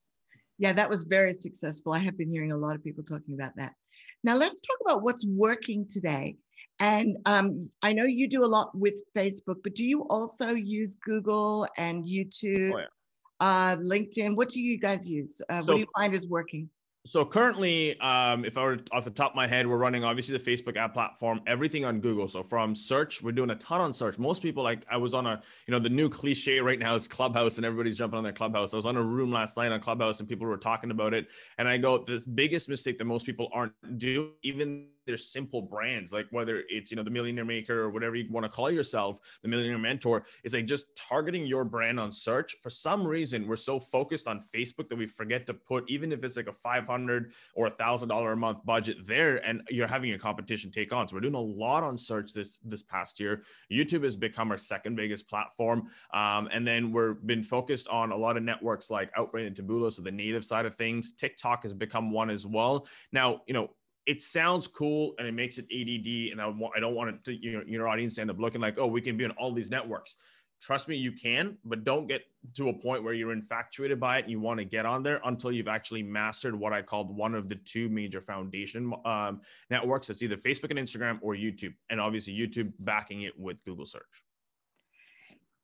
Yeah, 0.60 0.74
that 0.74 0.90
was 0.90 1.04
very 1.04 1.34
successful. 1.34 1.94
I 1.94 2.00
have 2.00 2.18
been 2.18 2.32
hearing 2.32 2.52
a 2.52 2.58
lot 2.58 2.76
of 2.76 2.84
people 2.84 3.04
talking 3.04 3.36
about 3.36 3.56
that. 3.56 3.74
Now 4.24 4.36
let's 4.36 4.60
talk 4.60 4.78
about 4.84 5.04
what's 5.04 5.26
working 5.26 5.88
today. 5.88 6.36
And 6.80 7.18
um, 7.26 7.70
I 7.82 7.94
know 7.94 8.04
you 8.04 8.28
do 8.28 8.44
a 8.44 8.46
lot 8.46 8.78
with 8.78 9.02
Facebook, 9.16 9.58
but 9.64 9.74
do 9.74 9.88
you 9.88 10.02
also 10.10 10.50
use 10.50 10.96
Google 10.96 11.68
and 11.78 12.06
YouTube? 12.06 12.72
Oh, 12.74 12.80
yeah 12.80 12.86
uh, 13.40 13.78
LinkedIn? 13.78 14.36
What 14.36 14.50
do 14.50 14.62
you 14.62 14.78
guys 14.78 15.10
use? 15.10 15.42
Uh, 15.50 15.62
so, 15.62 15.66
what 15.66 15.74
do 15.76 15.80
you 15.80 15.88
find 15.96 16.14
is 16.14 16.28
working? 16.28 16.70
So 17.08 17.24
currently, 17.24 17.98
um, 18.02 18.44
if 18.44 18.58
I 18.58 18.64
were 18.64 18.80
off 18.92 19.06
the 19.06 19.12
top 19.12 19.32
of 19.32 19.36
my 19.38 19.48
head, 19.48 19.66
we're 19.66 19.78
running 19.78 20.04
obviously 20.04 20.38
the 20.38 20.44
Facebook 20.44 20.76
ad 20.76 20.94
platform, 20.94 21.40
everything 21.48 21.86
on 21.86 22.02
Google. 22.02 22.28
So 22.28 22.44
from 22.44 22.76
search, 22.76 23.24
we're 23.24 23.32
doing 23.32 23.50
a 23.52 23.56
ton 23.56 23.80
on 23.80 23.94
search. 23.94 24.20
Most 24.20 24.42
people 24.42 24.62
like 24.62 24.86
I 24.92 24.98
was 24.98 25.14
on 25.14 25.26
a, 25.26 25.42
you 25.68 25.72
know, 25.72 25.80
the 25.80 25.88
new 25.88 26.10
cliche 26.10 26.60
right 26.60 26.78
now 26.78 26.96
is 26.96 27.08
Clubhouse, 27.08 27.56
and 27.56 27.66
everybody's 27.66 27.98
jumping 27.98 28.18
on 28.18 28.26
their 28.26 28.34
Clubhouse. 28.34 28.74
I 28.74 28.76
was 28.76 28.86
on 28.86 28.98
a 28.98 29.02
room 29.02 29.32
last 29.32 29.56
night 29.56 29.72
on 29.72 29.80
Clubhouse, 29.80 30.20
and 30.20 30.28
people 30.28 30.48
were 30.48 30.58
talking 30.58 30.92
about 30.92 31.14
it, 31.14 31.28
and 31.58 31.70
I 31.70 31.78
go, 31.78 32.00
the 32.00 32.22
biggest 32.36 32.68
mistake 32.68 32.98
that 32.98 33.06
most 33.06 33.26
people 33.26 33.50
aren't 33.54 33.72
doing, 33.98 34.32
even 34.44 34.88
they're 35.08 35.18
simple 35.18 35.62
brands, 35.62 36.14
like 36.14 36.28
whether 36.32 36.64
it's, 36.70 36.92
you 36.92 36.98
know, 36.98 37.04
the 37.04 37.10
millionaire 37.10 37.46
maker 37.46 37.82
or 37.82 37.90
whatever 37.90 38.16
you 38.16 38.32
want 38.32 38.44
to 38.44 38.50
call 38.50 38.70
yourself, 38.70 39.20
the 39.42 39.48
millionaire 39.48 39.78
mentor, 39.78 40.26
is 40.44 40.54
like 40.54 40.66
just 40.66 40.86
targeting 40.96 41.46
your 41.46 41.64
brand 41.64 42.00
on 42.00 42.12
search. 42.12 42.56
For 42.62 42.70
some 42.70 43.06
reason, 43.06 43.48
we're 43.48 43.56
so 43.56 43.80
focused 43.80 44.28
on 44.28 44.44
Facebook 44.54 44.90
that 44.90 44.98
we 44.98 45.08
forget 45.08 45.46
to 45.48 45.54
put, 45.54 45.90
even 45.90 46.12
if 46.12 46.24
it's 46.24 46.38
like 46.38 46.48
a 46.48 46.54
500 46.54 47.32
or 47.56 47.68
a 47.68 47.72
thousand 47.72 48.10
dollar 48.10 48.34
a 48.34 48.38
month 48.38 48.66
budget 48.66 48.98
there, 49.08 49.38
and 49.38 49.62
you're 49.70 49.88
having 49.88 50.12
a 50.12 50.20
competition 50.20 50.72
take 50.72 50.94
on. 50.94 51.08
So 51.08 51.16
we're 51.16 51.22
doing 51.22 51.34
a 51.34 51.42
lot 51.42 51.84
on 51.84 51.98
search 51.98 52.34
this, 52.34 52.60
this 52.64 52.84
past 52.84 53.20
year. 53.20 53.44
YouTube 53.72 54.04
has 54.04 54.16
become 54.16 54.52
our 54.52 54.58
second 54.58 54.96
biggest 54.96 55.28
platform. 55.30 55.90
Um, 56.14 56.50
and 56.52 56.68
then 56.68 56.92
we're 56.92 57.14
been 57.14 57.44
focused 57.44 57.88
on 57.88 58.12
a 58.12 58.18
lot 58.18 58.38
of 58.38 58.44
networks 58.44 58.90
like 58.90 59.14
Outbrain 59.16 59.48
and 59.48 59.56
Taboola. 59.56 59.92
So 59.92 60.02
the 60.02 60.12
native 60.12 60.44
side 60.44 60.66
of 60.66 60.76
things, 60.76 61.14
TikTok 61.14 61.64
has 61.64 61.74
become 61.74 62.12
one 62.12 62.30
as 62.30 62.46
well. 62.46 62.88
Now, 63.12 63.42
you 63.48 63.54
know, 63.54 63.70
it 64.08 64.24
sounds 64.24 64.68
cool 64.68 65.14
and 65.20 65.28
it 65.28 65.34
makes 65.34 65.58
it 65.58 65.66
ADD. 65.66 66.32
And 66.32 66.42
I, 66.42 66.48
want, 66.48 66.74
I 66.76 66.80
don't 66.80 66.96
want 66.96 67.10
it 67.10 67.24
to, 67.26 67.34
you 67.34 67.58
know, 67.58 67.64
your 67.68 67.90
audience 67.90 68.16
to 68.16 68.22
end 68.22 68.32
up 68.32 68.40
looking 68.40 68.62
like, 68.62 68.80
oh, 68.80 68.88
we 68.88 69.02
can 69.02 69.18
be 69.18 69.26
on 69.26 69.32
all 69.32 69.52
these 69.52 69.70
networks. 69.70 70.16
Trust 70.60 70.88
me, 70.88 70.96
you 70.96 71.12
can, 71.12 71.58
but 71.66 71.84
don't 71.84 72.08
get 72.08 72.22
to 72.56 72.70
a 72.70 72.74
point 72.74 73.04
where 73.04 73.14
you're 73.14 73.34
infatuated 73.34 74.00
by 74.00 74.18
it 74.18 74.22
and 74.24 74.32
you 74.32 74.40
want 74.40 74.60
to 74.60 74.66
get 74.66 74.88
on 74.88 75.04
there 75.04 75.22
until 75.26 75.52
you've 75.52 75.68
actually 75.68 76.02
mastered 76.02 76.56
what 76.56 76.74
I 76.74 76.82
called 76.82 77.16
one 77.16 77.36
of 77.36 77.48
the 77.48 77.56
two 77.56 77.90
major 77.90 78.22
foundation 78.22 78.92
um, 79.06 79.42
networks. 79.70 80.10
It's 80.10 80.24
either 80.24 80.38
Facebook 80.38 80.72
and 80.72 80.80
Instagram 80.80 81.20
or 81.22 81.36
YouTube. 81.36 81.74
And 81.92 82.02
obviously, 82.02 82.34
YouTube 82.34 82.72
backing 82.80 83.24
it 83.24 83.38
with 83.38 83.64
Google 83.66 83.86
search. 83.86 84.24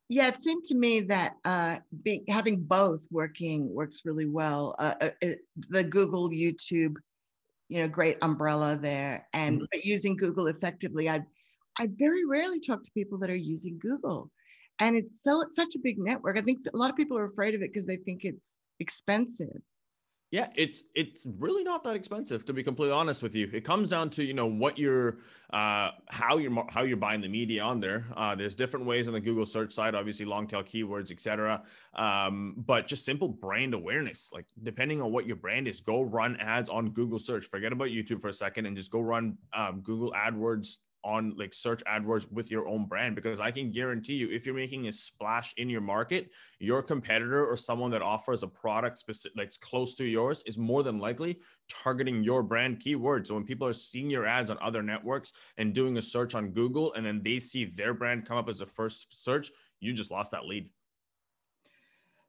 Yeah, 0.09 0.27
it 0.27 0.43
seemed 0.43 0.65
to 0.65 0.75
me 0.75 0.99
that 1.01 1.37
uh, 1.45 1.77
be, 2.03 2.23
having 2.29 2.61
both 2.61 3.07
working 3.09 3.73
works 3.73 4.01
really 4.05 4.27
well. 4.27 4.75
Uh, 4.77 4.93
uh 5.01 5.09
it, 5.21 5.39
the 5.69 5.83
Google, 5.83 6.29
YouTube, 6.29 6.97
you 7.69 7.79
know, 7.79 7.87
great 7.87 8.17
umbrella 8.21 8.77
there. 8.77 9.27
And 9.33 9.57
mm-hmm. 9.57 9.65
but 9.71 9.85
using 9.85 10.15
Google 10.15 10.47
effectively, 10.47 11.09
I 11.09 11.21
I 11.79 11.89
very 11.97 12.25
rarely 12.25 12.59
talk 12.59 12.83
to 12.83 12.91
people 12.91 13.17
that 13.19 13.29
are 13.29 13.35
using 13.35 13.79
Google. 13.79 14.31
And 14.79 14.95
it's 14.95 15.23
so 15.23 15.41
it's 15.41 15.55
such 15.55 15.75
a 15.75 15.79
big 15.83 15.97
network. 15.97 16.37
I 16.37 16.41
think 16.41 16.59
a 16.73 16.77
lot 16.77 16.89
of 16.89 16.95
people 16.95 17.17
are 17.17 17.25
afraid 17.25 17.55
of 17.55 17.61
it 17.61 17.71
because 17.71 17.85
they 17.85 17.97
think 17.97 18.21
it's 18.23 18.57
expensive. 18.79 19.61
Yeah, 20.33 20.47
it's 20.55 20.85
it's 20.95 21.27
really 21.37 21.63
not 21.63 21.83
that 21.83 21.95
expensive 21.95 22.43
to 22.45 22.53
be 22.53 22.63
completely 22.63 22.91
honest 22.91 23.21
with 23.21 23.35
you. 23.35 23.47
It 23.53 23.63
comes 23.63 23.87
down 23.87 24.09
to 24.09 24.23
you 24.23 24.33
know 24.33 24.47
what 24.47 24.79
you're, 24.79 25.19
uh, 25.51 25.91
how 26.09 26.39
you're 26.39 26.65
how 26.71 26.81
you're 26.81 26.97
buying 26.97 27.21
the 27.21 27.27
media 27.27 27.61
on 27.61 27.79
there. 27.79 28.07
Uh, 28.17 28.33
there's 28.33 28.55
different 28.55 28.87
ways 28.87 29.07
on 29.07 29.13
the 29.13 29.19
Google 29.19 29.45
search 29.45 29.71
side, 29.71 29.93
obviously 29.93 30.25
long 30.25 30.47
tail 30.47 30.63
keywords, 30.63 31.11
etc. 31.11 31.61
Um, 31.93 32.55
but 32.57 32.87
just 32.87 33.05
simple 33.05 33.27
brand 33.27 33.75
awareness. 33.75 34.31
Like 34.33 34.47
depending 34.63 35.03
on 35.03 35.11
what 35.11 35.27
your 35.27 35.35
brand 35.35 35.67
is, 35.67 35.81
go 35.81 36.01
run 36.01 36.35
ads 36.37 36.67
on 36.67 36.89
Google 36.89 37.19
search. 37.19 37.45
Forget 37.45 37.71
about 37.71 37.89
YouTube 37.89 38.19
for 38.19 38.29
a 38.29 38.33
second 38.33 38.65
and 38.65 38.75
just 38.75 38.89
go 38.89 39.01
run 39.01 39.37
um, 39.55 39.81
Google 39.81 40.13
AdWords 40.13 40.77
on 41.03 41.33
like 41.37 41.53
search 41.53 41.83
AdWords 41.85 42.31
with 42.31 42.49
your 42.49 42.67
own 42.67 42.85
brand 42.85 43.15
because 43.15 43.39
I 43.39 43.51
can 43.51 43.71
guarantee 43.71 44.13
you 44.13 44.29
if 44.29 44.45
you're 44.45 44.55
making 44.55 44.87
a 44.87 44.91
splash 44.91 45.53
in 45.57 45.69
your 45.69 45.81
market, 45.81 46.29
your 46.59 46.81
competitor 46.81 47.45
or 47.45 47.57
someone 47.57 47.91
that 47.91 48.01
offers 48.01 48.43
a 48.43 48.47
product 48.47 48.97
specific 48.97 49.35
that's 49.35 49.57
close 49.57 49.95
to 49.95 50.05
yours 50.05 50.43
is 50.45 50.57
more 50.57 50.83
than 50.83 50.99
likely 50.99 51.39
targeting 51.69 52.23
your 52.23 52.43
brand 52.43 52.79
keywords. 52.79 53.27
So 53.27 53.35
when 53.35 53.45
people 53.45 53.67
are 53.67 53.73
seeing 53.73 54.09
your 54.09 54.25
ads 54.25 54.49
on 54.49 54.57
other 54.61 54.81
networks 54.81 55.33
and 55.57 55.73
doing 55.73 55.97
a 55.97 56.01
search 56.01 56.35
on 56.35 56.51
Google 56.51 56.93
and 56.93 57.05
then 57.05 57.21
they 57.23 57.39
see 57.39 57.65
their 57.65 57.93
brand 57.93 58.25
come 58.27 58.37
up 58.37 58.49
as 58.49 58.61
a 58.61 58.65
first 58.65 59.23
search, 59.23 59.51
you 59.79 59.93
just 59.93 60.11
lost 60.11 60.31
that 60.31 60.45
lead. 60.45 60.69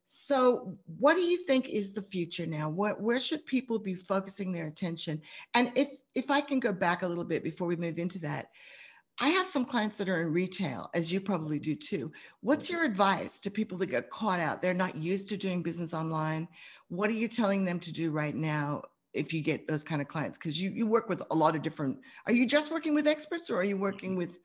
So, 0.04 0.76
what 0.99 1.14
do 1.14 1.23
you 1.23 1.38
think 1.38 1.68
is 1.68 1.92
the 1.92 2.02
future 2.02 2.46
now? 2.46 2.68
What, 2.68 3.00
where 3.00 3.18
should 3.18 3.46
people 3.46 3.78
be 3.78 3.94
focusing 3.94 4.52
their 4.52 4.66
attention? 4.66 5.20
And 5.54 5.73
if 5.75 5.88
if 6.14 6.30
I 6.30 6.40
can 6.40 6.61
go 6.61 6.73
back 6.73 7.02
a 7.02 7.08
little 7.08 7.25
bit 7.25 7.42
before 7.42 7.66
we 7.66 7.76
move 7.76 7.99
into 7.99 8.18
that, 8.20 8.50
I 9.20 9.28
have 9.28 9.46
some 9.46 9.64
clients 9.64 9.96
that 9.99 10.08
are 10.08 10.20
in 10.23 10.32
retail, 10.32 10.90
as 10.92 11.12
you 11.12 11.20
probably 11.20 11.58
do 11.58 11.75
too. 11.75 12.12
What's 12.40 12.66
mm-hmm. 12.66 12.76
your 12.76 12.87
advice 12.87 13.40
to 13.40 13.50
people 13.50 13.78
that 13.78 13.87
get 13.87 14.11
caught 14.11 14.40
out? 14.40 14.61
They're 14.61 14.75
not 14.75 14.96
used 14.96 15.28
to 15.30 15.37
doing 15.37 15.62
business 15.62 15.94
online. 15.94 16.49
What 16.88 17.11
are 17.11 17.14
you 17.14 17.28
telling 17.28 17.64
them 17.64 17.78
to 17.80 17.92
do 17.92 18.11
right 18.11 18.34
now 18.34 18.82
if 19.12 19.32
you 19.32 19.40
get 19.40 19.68
those 19.68 19.84
kind 19.84 20.02
of 20.02 20.08
clients? 20.08 20.37
Because 20.37 20.61
you, 20.61 20.70
you 20.70 20.87
work 20.87 21.08
with 21.08 21.23
a 21.30 21.34
lot 21.34 21.54
of 21.54 21.62
different, 21.62 21.99
are 22.26 22.32
you 22.32 22.46
just 22.46 22.73
working 22.73 22.94
with 22.94 23.06
experts 23.06 23.50
or 23.50 23.58
are 23.58 23.64
you 23.64 23.76
working 23.76 24.11
mm-hmm. 24.11 24.18
with 24.18 24.38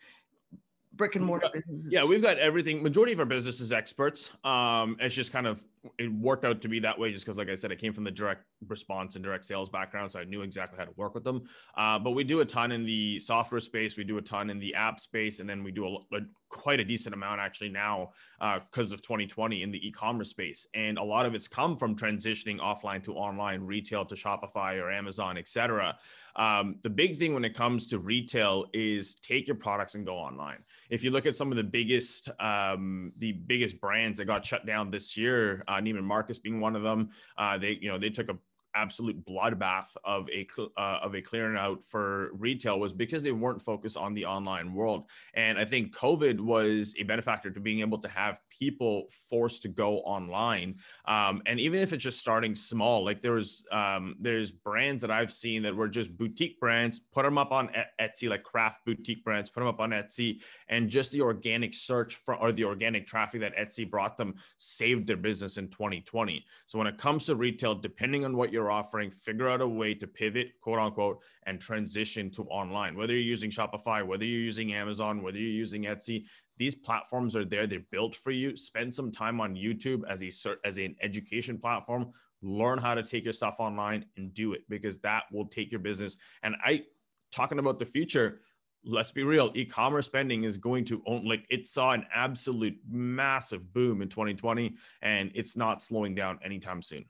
brick 0.99 1.15
and 1.15 1.25
mortar 1.25 1.49
businesses? 1.51 1.91
Yeah, 1.91 2.05
we've 2.05 2.21
got 2.21 2.37
everything. 2.37 2.83
Majority 2.83 3.13
of 3.13 3.19
our 3.19 3.25
business 3.25 3.59
is 3.59 3.71
experts. 3.71 4.29
Um, 4.43 4.97
it's 4.99 5.15
just 5.15 5.31
kind 5.31 5.47
of 5.47 5.65
it 5.97 6.11
worked 6.11 6.45
out 6.45 6.61
to 6.61 6.67
be 6.67 6.79
that 6.79 6.97
way 6.97 7.11
just 7.11 7.25
because, 7.25 7.37
like 7.37 7.49
I 7.49 7.55
said, 7.55 7.71
I 7.71 7.75
came 7.75 7.93
from 7.93 8.03
the 8.03 8.11
direct 8.11 8.43
response 8.67 9.15
and 9.15 9.23
direct 9.23 9.45
sales 9.45 9.69
background, 9.69 10.11
so 10.11 10.19
I 10.19 10.23
knew 10.23 10.41
exactly 10.41 10.77
how 10.77 10.85
to 10.85 10.91
work 10.95 11.13
with 11.13 11.23
them. 11.23 11.43
Uh, 11.77 11.99
but 11.99 12.11
we 12.11 12.23
do 12.23 12.41
a 12.41 12.45
ton 12.45 12.71
in 12.71 12.85
the 12.85 13.19
software 13.19 13.61
space, 13.61 13.97
we 13.97 14.03
do 14.03 14.17
a 14.17 14.21
ton 14.21 14.49
in 14.49 14.59
the 14.59 14.75
app 14.75 14.99
space, 14.99 15.39
and 15.39 15.49
then 15.49 15.63
we 15.63 15.71
do 15.71 15.85
a, 15.85 16.17
a 16.17 16.19
quite 16.49 16.79
a 16.79 16.83
decent 16.83 17.13
amount 17.13 17.39
actually 17.39 17.69
now 17.69 18.09
because 18.39 18.91
uh, 18.91 18.95
of 18.95 19.01
2020 19.01 19.61
in 19.63 19.71
the 19.71 19.87
e-commerce 19.87 20.29
space. 20.29 20.67
And 20.73 20.97
a 20.97 21.03
lot 21.03 21.25
of 21.25 21.35
it's 21.35 21.47
come 21.47 21.77
from 21.77 21.95
transitioning 21.95 22.59
offline 22.59 23.03
to 23.03 23.13
online, 23.13 23.61
retail 23.61 24.03
to 24.05 24.15
Shopify 24.15 24.81
or 24.81 24.91
Amazon, 24.91 25.37
etc. 25.37 25.97
Um, 26.35 26.75
the 26.81 26.89
big 26.89 27.17
thing 27.17 27.33
when 27.33 27.45
it 27.45 27.53
comes 27.53 27.87
to 27.87 27.99
retail 27.99 28.65
is 28.73 29.15
take 29.15 29.47
your 29.47 29.55
products 29.55 29.95
and 29.95 30.05
go 30.05 30.15
online. 30.15 30.57
If 30.89 31.03
you 31.03 31.11
look 31.11 31.25
at 31.25 31.35
some 31.35 31.51
of 31.51 31.57
the 31.57 31.63
biggest, 31.63 32.29
um, 32.39 33.11
the 33.19 33.33
biggest 33.33 33.79
brands 33.79 34.17
that 34.19 34.25
got 34.25 34.45
shut 34.45 34.65
down 34.65 34.89
this 34.89 35.15
year 35.15 35.63
Neiman 35.75 36.03
Marcus 36.03 36.39
being 36.39 36.59
one 36.59 36.75
of 36.75 36.83
them. 36.83 37.09
Uh, 37.37 37.57
they, 37.57 37.77
you 37.81 37.89
know, 37.89 37.97
they 37.97 38.09
took 38.09 38.29
a 38.29 38.37
absolute 38.75 39.25
bloodbath 39.25 39.95
of 40.03 40.29
a 40.29 40.47
uh, 40.77 40.99
of 41.03 41.15
a 41.15 41.21
clearing 41.21 41.57
out 41.57 41.83
for 41.83 42.29
retail 42.33 42.79
was 42.79 42.93
because 42.93 43.23
they 43.23 43.31
weren't 43.31 43.61
focused 43.61 43.97
on 43.97 44.13
the 44.13 44.25
online 44.25 44.73
world. 44.73 45.05
And 45.33 45.57
i 45.57 45.65
think 45.65 45.95
covid 45.95 46.39
was 46.39 46.93
a 46.97 47.03
benefactor 47.03 47.49
to 47.51 47.59
being 47.59 47.79
able 47.79 47.97
to 47.99 48.07
have 48.07 48.39
people 48.49 49.07
forced 49.29 49.61
to 49.63 49.67
go 49.67 49.99
online. 49.99 50.75
Um, 51.05 51.41
and 51.45 51.59
even 51.59 51.79
if 51.79 51.93
it's 51.93 52.03
just 52.03 52.19
starting 52.19 52.55
small 52.55 53.03
like 53.03 53.21
there 53.21 53.33
was 53.33 53.65
um, 53.71 54.15
there's 54.19 54.51
brands 54.51 55.01
that 55.01 55.11
i've 55.11 55.31
seen 55.31 55.63
that 55.63 55.75
were 55.75 55.87
just 55.87 56.15
boutique 56.17 56.59
brands 56.59 56.99
put 56.99 57.23
them 57.23 57.37
up 57.37 57.51
on 57.51 57.69
etsy 57.99 58.29
like 58.29 58.43
craft 58.43 58.85
boutique 58.85 59.23
brands 59.23 59.49
put 59.49 59.61
them 59.61 59.67
up 59.67 59.79
on 59.79 59.91
etsy 59.91 60.39
and 60.67 60.89
just 60.89 61.11
the 61.11 61.21
organic 61.21 61.73
search 61.73 62.15
for 62.15 62.35
or 62.35 62.51
the 62.51 62.63
organic 62.63 63.07
traffic 63.07 63.41
that 63.41 63.55
etsy 63.57 63.89
brought 63.89 64.17
them 64.17 64.35
saved 64.57 65.07
their 65.07 65.17
business 65.17 65.57
in 65.57 65.67
2020 65.69 66.45
so 66.67 66.77
when 66.77 66.87
it 66.87 66.97
comes 66.97 67.25
to 67.25 67.35
retail 67.35 67.75
depending 67.75 68.25
on 68.25 68.35
what 68.35 68.51
you're 68.51 68.58
you're 68.59 68.71
offering, 68.71 69.09
figure 69.09 69.49
out 69.49 69.61
a 69.61 69.67
way 69.67 69.93
to 69.93 70.05
pivot, 70.05 70.51
quote 70.61 70.79
unquote, 70.79 71.19
and 71.45 71.59
transition 71.59 72.29
to 72.31 72.43
online. 72.43 72.97
Whether 72.97 73.13
you're 73.13 73.21
using 73.21 73.49
Shopify, 73.49 74.05
whether 74.05 74.25
you're 74.25 74.41
using 74.41 74.73
Amazon, 74.73 75.21
whether 75.21 75.37
you're 75.37 75.47
using 75.47 75.83
Etsy, 75.83 76.25
these 76.57 76.75
platforms 76.75 77.37
are 77.37 77.45
there. 77.45 77.67
They're 77.67 77.79
built 77.91 78.15
for 78.15 78.31
you. 78.31 78.57
Spend 78.57 78.93
some 78.93 79.11
time 79.11 79.39
on 79.39 79.55
YouTube 79.55 80.01
as 80.09 80.21
a 80.21 80.31
as 80.67 80.77
an 80.77 80.95
education 81.01 81.57
platform. 81.57 82.11
Learn 82.41 82.79
how 82.79 82.95
to 82.95 83.03
take 83.03 83.23
your 83.23 83.33
stuff 83.33 83.59
online 83.59 84.05
and 84.17 84.33
do 84.33 84.51
it 84.53 84.61
because 84.67 84.97
that 84.99 85.23
will 85.31 85.45
take 85.45 85.71
your 85.71 85.79
business. 85.79 86.17
And 86.43 86.55
I 86.63 86.83
talking 87.31 87.59
about 87.59 87.79
the 87.79 87.85
future 87.85 88.41
let's 88.85 89.11
be 89.11 89.23
real 89.23 89.51
e-commerce 89.55 90.05
spending 90.05 90.45
is 90.45 90.57
going 90.57 90.85
to 90.85 91.01
own 91.05 91.25
like 91.25 91.45
it 91.49 91.67
saw 91.67 91.91
an 91.91 92.05
absolute 92.15 92.77
massive 92.89 93.73
boom 93.73 94.01
in 94.01 94.07
2020 94.07 94.73
and 95.01 95.31
it's 95.35 95.57
not 95.57 95.81
slowing 95.81 96.15
down 96.15 96.39
anytime 96.43 96.81
soon 96.81 97.03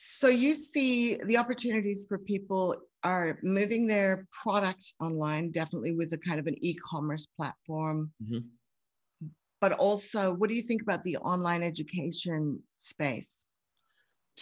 so 0.00 0.28
you 0.28 0.54
see 0.54 1.16
the 1.24 1.36
opportunities 1.36 2.06
for 2.08 2.18
people 2.18 2.76
are 3.02 3.40
moving 3.42 3.84
their 3.84 4.28
products 4.30 4.94
online, 5.00 5.50
definitely 5.50 5.92
with 5.92 6.12
a 6.12 6.18
kind 6.18 6.38
of 6.38 6.46
an 6.46 6.54
e-commerce 6.60 7.26
platform. 7.36 8.12
Mm-hmm. 8.22 9.26
But 9.60 9.72
also, 9.72 10.32
what 10.32 10.50
do 10.50 10.54
you 10.54 10.62
think 10.62 10.82
about 10.82 11.02
the 11.02 11.16
online 11.16 11.64
education 11.64 12.62
space? 12.76 13.42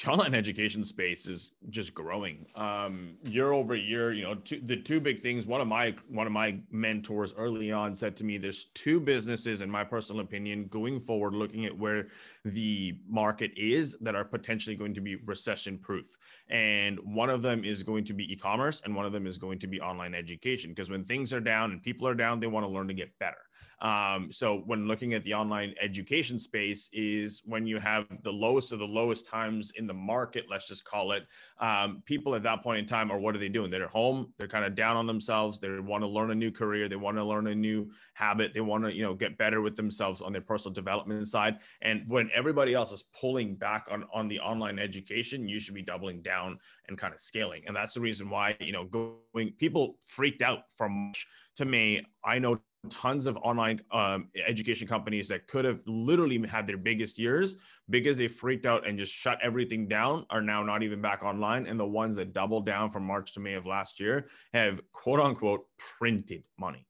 The 0.02 0.10
online 0.10 0.34
education 0.34 0.84
space 0.84 1.26
is 1.26 1.52
just 1.70 1.94
growing 1.94 2.46
um, 2.54 3.16
year 3.24 3.52
over 3.52 3.74
year. 3.74 4.12
You 4.12 4.24
know, 4.24 4.34
two, 4.34 4.60
the 4.64 4.76
two 4.76 5.00
big 5.00 5.20
things. 5.20 5.46
One 5.46 5.60
of 5.60 5.68
my 5.68 5.94
one 6.08 6.26
of 6.26 6.32
my 6.32 6.58
mentors 6.70 7.34
early 7.36 7.72
on 7.72 7.96
said 7.96 8.16
to 8.18 8.24
me, 8.24 8.38
"There's 8.38 8.66
two 8.74 9.00
businesses, 9.00 9.60
in 9.60 9.70
my 9.70 9.84
personal 9.84 10.20
opinion, 10.20 10.66
going 10.68 11.00
forward, 11.00 11.34
looking 11.34 11.66
at 11.66 11.76
where 11.76 12.08
the 12.44 12.98
market 13.08 13.52
is 13.56 13.96
that 14.00 14.14
are 14.14 14.24
potentially 14.24 14.76
going 14.76 14.94
to 14.94 15.00
be 15.00 15.16
recession 15.16 15.78
proof, 15.78 16.06
and 16.48 16.98
one 17.00 17.30
of 17.30 17.42
them 17.42 17.64
is 17.64 17.82
going 17.82 18.04
to 18.04 18.12
be 18.12 18.30
e-commerce, 18.32 18.82
and 18.84 18.94
one 18.94 19.06
of 19.06 19.12
them 19.12 19.26
is 19.26 19.38
going 19.38 19.58
to 19.60 19.66
be 19.66 19.80
online 19.80 20.14
education. 20.14 20.70
Because 20.70 20.90
when 20.90 21.04
things 21.04 21.32
are 21.32 21.40
down 21.40 21.72
and 21.72 21.82
people 21.82 22.06
are 22.06 22.14
down, 22.14 22.40
they 22.40 22.46
want 22.46 22.64
to 22.64 22.70
learn 22.70 22.88
to 22.88 22.94
get 22.94 23.18
better." 23.18 23.38
Um, 23.80 24.32
so 24.32 24.62
when 24.64 24.88
looking 24.88 25.12
at 25.14 25.22
the 25.24 25.34
online 25.34 25.74
education 25.82 26.40
space 26.40 26.88
is 26.92 27.42
when 27.44 27.66
you 27.66 27.78
have 27.78 28.06
the 28.22 28.32
lowest 28.32 28.72
of 28.72 28.78
the 28.78 28.86
lowest 28.86 29.26
times 29.26 29.72
in 29.76 29.86
the 29.86 29.94
market, 29.94 30.46
let's 30.50 30.66
just 30.66 30.84
call 30.84 31.12
it, 31.12 31.26
um, 31.60 32.02
people 32.06 32.34
at 32.34 32.42
that 32.44 32.62
point 32.62 32.78
in 32.78 32.86
time 32.86 33.10
are 33.10 33.18
what 33.18 33.36
are 33.36 33.38
they 33.38 33.48
doing? 33.48 33.70
They're 33.70 33.84
at 33.84 33.90
home, 33.90 34.32
they're 34.38 34.48
kind 34.48 34.64
of 34.64 34.74
down 34.74 34.96
on 34.96 35.06
themselves, 35.06 35.60
they 35.60 35.78
want 35.78 36.02
to 36.02 36.08
learn 36.08 36.30
a 36.30 36.34
new 36.34 36.50
career, 36.50 36.88
they 36.88 36.96
want 36.96 37.18
to 37.18 37.24
learn 37.24 37.48
a 37.48 37.54
new 37.54 37.90
habit, 38.14 38.54
they 38.54 38.62
want 38.62 38.84
to, 38.84 38.92
you 38.92 39.02
know, 39.02 39.14
get 39.14 39.36
better 39.36 39.60
with 39.60 39.76
themselves 39.76 40.22
on 40.22 40.32
their 40.32 40.40
personal 40.40 40.72
development 40.72 41.28
side. 41.28 41.58
And 41.82 42.04
when 42.08 42.30
everybody 42.34 42.72
else 42.72 42.92
is 42.92 43.04
pulling 43.20 43.56
back 43.56 43.88
on, 43.90 44.04
on 44.12 44.28
the 44.28 44.40
online 44.40 44.78
education, 44.78 45.48
you 45.48 45.60
should 45.60 45.74
be 45.74 45.82
doubling 45.82 46.22
down 46.22 46.58
and 46.88 46.96
kind 46.96 47.12
of 47.12 47.20
scaling. 47.20 47.62
And 47.66 47.76
that's 47.76 47.94
the 47.94 48.00
reason 48.00 48.30
why, 48.30 48.56
you 48.60 48.72
know, 48.72 48.84
going 48.84 49.52
people 49.58 49.96
freaked 50.06 50.40
out 50.40 50.60
from 50.76 51.12
to 51.56 51.64
me. 51.64 52.06
I 52.24 52.38
know 52.38 52.60
tons 52.86 53.26
of 53.26 53.36
online 53.38 53.80
um, 53.90 54.28
education 54.46 54.86
companies 54.86 55.28
that 55.28 55.46
could 55.46 55.64
have 55.64 55.80
literally 55.86 56.44
had 56.46 56.66
their 56.66 56.76
biggest 56.76 57.18
years 57.18 57.56
because 57.90 58.16
they 58.16 58.28
freaked 58.28 58.66
out 58.66 58.86
and 58.86 58.98
just 58.98 59.12
shut 59.12 59.38
everything 59.42 59.86
down 59.88 60.26
are 60.30 60.42
now 60.42 60.62
not 60.62 60.82
even 60.82 61.00
back 61.00 61.22
online. 61.22 61.66
And 61.66 61.78
the 61.78 61.86
ones 61.86 62.16
that 62.16 62.32
doubled 62.32 62.66
down 62.66 62.90
from 62.90 63.04
march 63.04 63.32
to 63.34 63.40
may 63.40 63.54
of 63.54 63.66
last 63.66 64.00
year 64.00 64.28
have 64.52 64.80
quote 64.92 65.20
unquote 65.20 65.66
printed 65.78 66.42
money. 66.58 66.86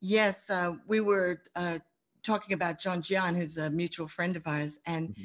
Yes 0.00 0.50
uh, 0.50 0.74
we 0.86 1.00
were 1.00 1.42
uh, 1.56 1.78
talking 2.22 2.54
about 2.54 2.78
john 2.78 3.02
gian 3.02 3.34
who's 3.34 3.58
a 3.58 3.70
mutual 3.70 4.08
friend 4.08 4.34
of 4.34 4.46
ours 4.46 4.78
and 4.86 5.10
mm-hmm 5.10 5.24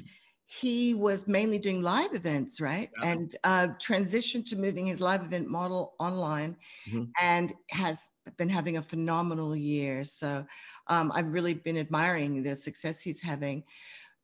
he 0.51 0.95
was 0.95 1.27
mainly 1.27 1.59
doing 1.59 1.83
live 1.83 2.15
events, 2.15 2.59
right? 2.59 2.89
Yeah. 3.03 3.11
And 3.11 3.35
uh, 3.43 3.67
transitioned 3.79 4.49
to 4.49 4.55
moving 4.55 4.87
his 4.87 4.99
live 4.99 5.21
event 5.21 5.47
model 5.47 5.93
online 5.99 6.57
mm-hmm. 6.89 7.03
and 7.21 7.53
has 7.69 8.09
been 8.35 8.49
having 8.49 8.77
a 8.77 8.81
phenomenal 8.81 9.55
year. 9.55 10.03
So 10.03 10.43
um, 10.87 11.11
I've 11.13 11.27
really 11.31 11.53
been 11.53 11.77
admiring 11.77 12.41
the 12.41 12.55
success 12.55 12.99
he's 12.99 13.21
having. 13.21 13.63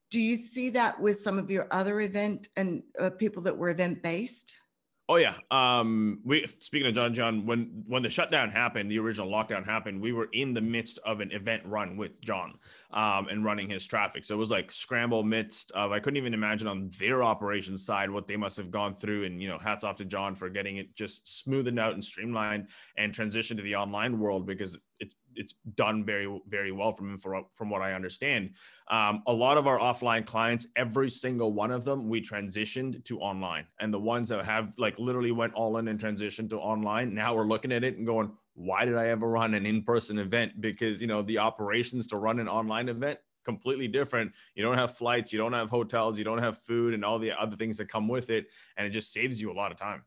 Do 0.09 0.19
you 0.19 0.35
see 0.35 0.71
that 0.71 0.99
with 0.99 1.19
some 1.19 1.37
of 1.37 1.51
your 1.51 1.67
other 1.69 2.01
event 2.01 2.49
and 2.57 2.81
uh, 2.99 3.11
people 3.11 3.43
that 3.43 3.55
were 3.55 3.69
event 3.69 4.01
based? 4.01 4.59
Oh 5.07 5.17
yeah. 5.17 5.35
Um, 5.51 6.19
we 6.25 6.47
speaking 6.59 6.87
of 6.87 6.95
John 6.95 7.13
John, 7.13 7.45
when 7.45 7.83
when 7.85 8.01
the 8.01 8.09
shutdown 8.09 8.49
happened, 8.49 8.89
the 8.89 8.97
original 8.97 9.29
lockdown 9.29 9.63
happened, 9.63 10.01
we 10.01 10.11
were 10.11 10.29
in 10.33 10.55
the 10.55 10.61
midst 10.61 10.97
of 11.05 11.19
an 11.19 11.31
event 11.31 11.61
run 11.63 11.95
with 11.95 12.19
John, 12.21 12.55
um, 12.91 13.27
and 13.27 13.45
running 13.45 13.69
his 13.69 13.85
traffic. 13.85 14.25
So 14.25 14.33
it 14.33 14.39
was 14.39 14.49
like 14.49 14.71
scramble 14.71 15.21
midst 15.21 15.71
of 15.73 15.91
I 15.91 15.99
couldn't 15.99 16.17
even 16.17 16.33
imagine 16.33 16.67
on 16.67 16.89
their 16.97 17.23
operations 17.23 17.85
side 17.85 18.09
what 18.09 18.27
they 18.27 18.35
must 18.35 18.57
have 18.57 18.71
gone 18.71 18.95
through. 18.95 19.25
And 19.25 19.39
you 19.39 19.47
know, 19.47 19.59
hats 19.59 19.83
off 19.83 19.97
to 19.97 20.05
John 20.05 20.33
for 20.33 20.49
getting 20.49 20.77
it 20.77 20.95
just 20.95 21.25
smoothened 21.25 21.79
out 21.79 21.93
and 21.93 22.03
streamlined 22.03 22.69
and 22.97 23.13
transitioned 23.13 23.57
to 23.57 23.63
the 23.63 23.75
online 23.75 24.17
world 24.17 24.47
because 24.47 24.75
it's 24.99 25.15
it's 25.35 25.55
done 25.75 26.03
very 26.03 26.41
very 26.47 26.71
well 26.71 26.91
from 26.91 27.17
from, 27.17 27.69
what 27.69 27.81
I 27.81 27.93
understand. 27.93 28.51
Um, 28.89 29.23
a 29.27 29.33
lot 29.33 29.57
of 29.57 29.67
our 29.67 29.79
offline 29.79 30.25
clients, 30.25 30.67
every 30.75 31.09
single 31.09 31.53
one 31.53 31.71
of 31.71 31.83
them, 31.83 32.09
we 32.09 32.21
transitioned 32.21 33.03
to 33.05 33.19
online, 33.19 33.65
and 33.79 33.93
the 33.93 33.99
ones 33.99 34.29
that 34.29 34.45
have 34.45 34.73
like 34.77 34.99
literally 34.99 35.31
went 35.31 35.53
all 35.53 35.77
in 35.77 35.87
and 35.87 35.99
transitioned 35.99 36.49
to 36.51 36.57
online, 36.57 37.13
now 37.13 37.35
we're 37.35 37.45
looking 37.45 37.71
at 37.71 37.83
it 37.83 37.97
and 37.97 38.05
going, 38.05 38.31
why 38.53 38.85
did 38.85 38.95
I 38.95 39.07
ever 39.07 39.27
run 39.27 39.53
an 39.53 39.65
in-person 39.65 40.17
event? 40.17 40.59
Because 40.61 41.01
you 41.01 41.07
know 41.07 41.21
the 41.21 41.39
operations 41.39 42.07
to 42.07 42.17
run 42.17 42.39
an 42.39 42.47
online 42.47 42.89
event 42.89 43.19
completely 43.45 43.87
different. 43.87 44.31
You 44.55 44.63
don't 44.63 44.77
have 44.77 44.97
flights, 44.97 45.31
you 45.31 45.39
don't 45.39 45.53
have 45.53 45.69
hotels, 45.69 46.17
you 46.17 46.23
don't 46.23 46.39
have 46.39 46.57
food, 46.57 46.93
and 46.93 47.05
all 47.05 47.19
the 47.19 47.31
other 47.31 47.55
things 47.55 47.77
that 47.77 47.87
come 47.87 48.07
with 48.07 48.29
it, 48.29 48.47
and 48.75 48.85
it 48.85 48.89
just 48.89 49.13
saves 49.13 49.39
you 49.39 49.51
a 49.51 49.53
lot 49.53 49.71
of 49.71 49.77
time. 49.77 50.03